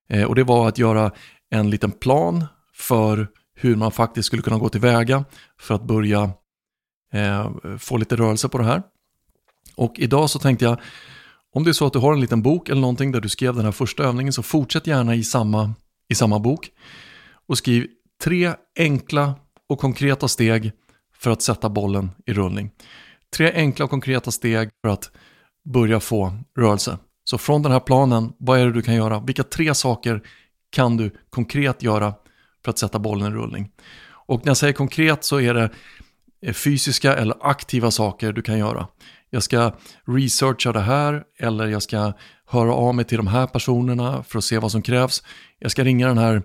Eh, 0.10 0.24
och 0.24 0.36
det 0.36 0.44
var 0.44 0.68
att 0.68 0.78
göra 0.78 1.12
en 1.50 1.70
liten 1.70 1.92
plan 1.92 2.46
för 2.74 3.28
hur 3.56 3.76
man 3.76 3.92
faktiskt 3.92 4.28
skulle 4.28 4.42
kunna 4.42 4.58
gå 4.58 4.70
tillväga 4.70 5.26
för 5.60 5.76
att 5.76 5.84
börja 5.84 6.32
eh, 7.14 7.52
få 7.80 7.98
lite 7.98 8.16
rörelse 8.16 8.50
på 8.50 8.58
det 8.58 8.64
här. 8.64 8.84
Och 9.76 9.94
idag 10.00 10.30
så 10.30 10.40
tänkte 10.40 10.66
jag, 10.66 10.80
om 11.54 11.64
det 11.64 11.72
är 11.72 11.74
så 11.74 11.86
att 11.86 11.94
du 11.94 12.00
har 12.00 12.14
en 12.14 12.22
liten 12.22 12.42
bok 12.42 12.70
eller 12.70 12.82
någonting 12.82 13.12
där 13.12 13.22
du 13.22 13.30
skrev 13.30 13.56
den 13.56 13.66
här 13.66 13.72
första 13.72 14.04
övningen 14.04 14.34
så 14.34 14.44
fortsätt 14.44 14.88
gärna 14.88 15.16
i 15.16 15.24
samma, 15.24 15.74
i 16.10 16.16
samma 16.16 16.40
bok 16.40 16.70
och 17.48 17.58
skriv 17.58 17.88
tre 18.24 18.54
enkla 18.80 19.36
och 19.70 19.80
konkreta 19.80 20.28
steg 20.28 20.72
för 21.16 21.32
att 21.32 21.42
sätta 21.42 21.70
bollen 21.70 22.12
i 22.26 22.34
rullning. 22.34 22.72
Tre 23.36 23.52
enkla 23.54 23.86
och 23.86 23.92
konkreta 23.92 24.32
steg 24.32 24.70
för 24.82 24.90
att 24.94 25.12
börja 25.66 26.00
få 26.00 26.38
rörelse. 26.58 26.98
Så 27.24 27.38
från 27.38 27.62
den 27.62 27.72
här 27.72 27.80
planen, 27.80 28.34
vad 28.40 28.60
är 28.60 28.66
det 28.66 28.72
du 28.72 28.82
kan 28.82 28.96
göra? 28.96 29.20
Vilka 29.20 29.44
tre 29.44 29.74
saker 29.74 30.22
kan 30.70 30.98
du 30.98 31.12
konkret 31.30 31.84
göra 31.84 32.14
för 32.63 32.72
att 32.72 32.79
sätta 32.79 33.00
bollen 33.00 33.34
i 33.34 33.36
rullning? 33.36 33.70
Och 34.27 34.39
när 34.46 34.50
jag 34.50 34.58
säger 34.58 34.74
konkret 34.74 35.24
så 35.24 35.39
är 35.39 35.53
det 35.53 35.70
eh, 36.41 36.53
fysiska 36.53 37.15
eller 37.15 37.36
aktiva 37.41 37.91
saker 37.91 38.34
du 38.34 38.41
kan 38.41 38.58
göra. 38.58 38.88
Jag 39.29 39.43
ska 39.43 39.75
researcha 40.08 40.72
det 40.72 40.79
här 40.79 41.24
eller 41.39 41.67
jag 41.67 41.84
ska 41.84 42.13
höra 42.46 42.74
av 42.74 42.96
mig 42.96 43.05
till 43.05 43.17
de 43.17 43.27
här 43.27 43.48
personerna 43.48 44.24
för 44.24 44.38
att 44.38 44.43
se 44.43 44.58
vad 44.60 44.72
som 44.72 44.82
krävs. 44.82 45.24
Jag 45.60 45.72
ska 45.72 45.84
ringa 45.84 46.08
den 46.08 46.17
här 46.17 46.43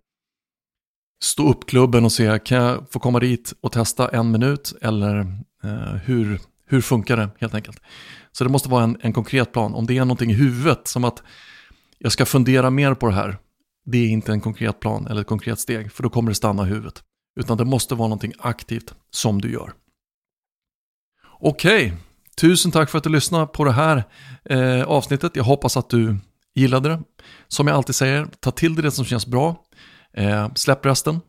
stå 1.22 1.48
upp-klubben 1.48 2.04
och 2.04 2.12
se, 2.12 2.38
kan 2.38 2.58
jag 2.58 2.90
få 2.90 2.98
komma 2.98 3.20
dit 3.20 3.52
och 3.60 3.72
testa 3.72 4.09
en 4.09 4.31
minut 4.31 4.72
eller 4.83 5.18
eh, 5.64 5.94
hur, 6.04 6.40
hur 6.66 6.81
funkar 6.81 7.16
det 7.16 7.28
helt 7.40 7.54
enkelt. 7.54 7.81
Så 8.33 8.44
det 8.44 8.50
måste 8.50 8.68
vara 8.68 8.85
en, 8.85 8.96
en 9.00 9.12
konkret 9.12 9.52
plan. 9.52 9.74
Om 9.74 9.87
det 9.87 9.98
är 9.98 10.04
någonting 10.04 10.31
i 10.31 10.35
huvudet 10.35 10.88
som 10.88 11.04
att 11.04 11.22
jag 11.98 12.12
ska 12.12 12.26
fundera 12.26 12.70
mer 12.70 12.94
på 12.94 13.07
det 13.07 13.14
här, 13.14 13.38
det 13.90 13.98
är 13.98 14.09
inte 14.09 14.33
en 14.33 14.40
konkret 14.40 14.81
plan 14.81 15.07
eller 15.07 15.20
ett 15.20 15.27
konkret 15.27 15.59
steg, 15.59 15.92
för 15.92 16.03
då 16.03 16.11
kommer 16.11 16.31
det 16.31 16.35
stanna 16.35 16.66
i 16.66 16.68
huvudet. 16.68 17.03
Utan 17.40 17.57
det 17.57 17.64
måste 17.64 17.94
vara 17.94 18.09
någonting 18.09 18.33
aktivt 18.38 18.94
som 19.11 19.40
du 19.40 19.53
gör. 19.53 19.72
Okej, 21.40 21.87
okay. 21.87 21.98
tusen 22.40 22.70
tack 22.70 22.90
för 22.90 22.98
att 22.98 23.05
du 23.05 23.11
lyssnade 23.11 23.46
på 23.46 23.64
det 23.64 23.72
här 23.72 24.05
eh, 24.44 24.83
avsnittet. 24.83 25.37
Jag 25.37 25.44
hoppas 25.44 25.77
att 25.77 25.90
du 25.90 26.16
gillade 26.55 26.88
det. 26.88 27.03
Som 27.48 27.66
jag 27.66 27.77
alltid 27.77 27.94
säger, 27.94 28.29
ta 28.40 28.51
till 28.51 28.74
dig 28.74 28.83
det 28.83 28.90
som 28.90 29.05
känns 29.05 29.27
bra. 29.27 29.57
Eh, 30.12 30.55
släpp 30.55 30.87
resten. 30.87 31.20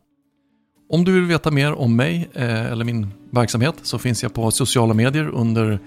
Om 0.88 1.04
du 1.04 1.12
vill 1.12 1.24
veta 1.24 1.50
mer 1.50 1.72
om 1.72 1.96
mig 1.96 2.28
eh, 2.34 2.66
eller 2.66 2.84
min 2.84 3.12
verksamhet 3.30 3.74
så 3.82 3.98
finns 3.98 4.22
jag 4.22 4.34
på 4.34 4.50
sociala 4.50 4.94
medier 4.94 5.28
under 5.28 5.78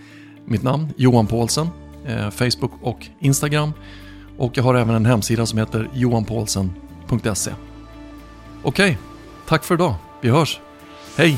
mitt 0.45 0.63
namn, 0.63 0.93
Johan 0.97 1.27
Paulsen, 1.27 1.67
eh, 2.05 2.29
Facebook 2.29 2.71
och 2.81 3.07
Instagram. 3.19 3.73
Och 4.37 4.57
jag 4.57 4.63
har 4.63 4.75
även 4.75 4.95
en 4.95 5.05
hemsida 5.05 5.45
som 5.45 5.59
heter 5.59 5.89
johanpaulsen.se. 5.93 7.51
Okej, 8.63 8.97
tack 9.47 9.63
för 9.63 9.75
idag. 9.75 9.95
Vi 10.21 10.29
hörs. 10.29 10.59
Hej! 11.17 11.37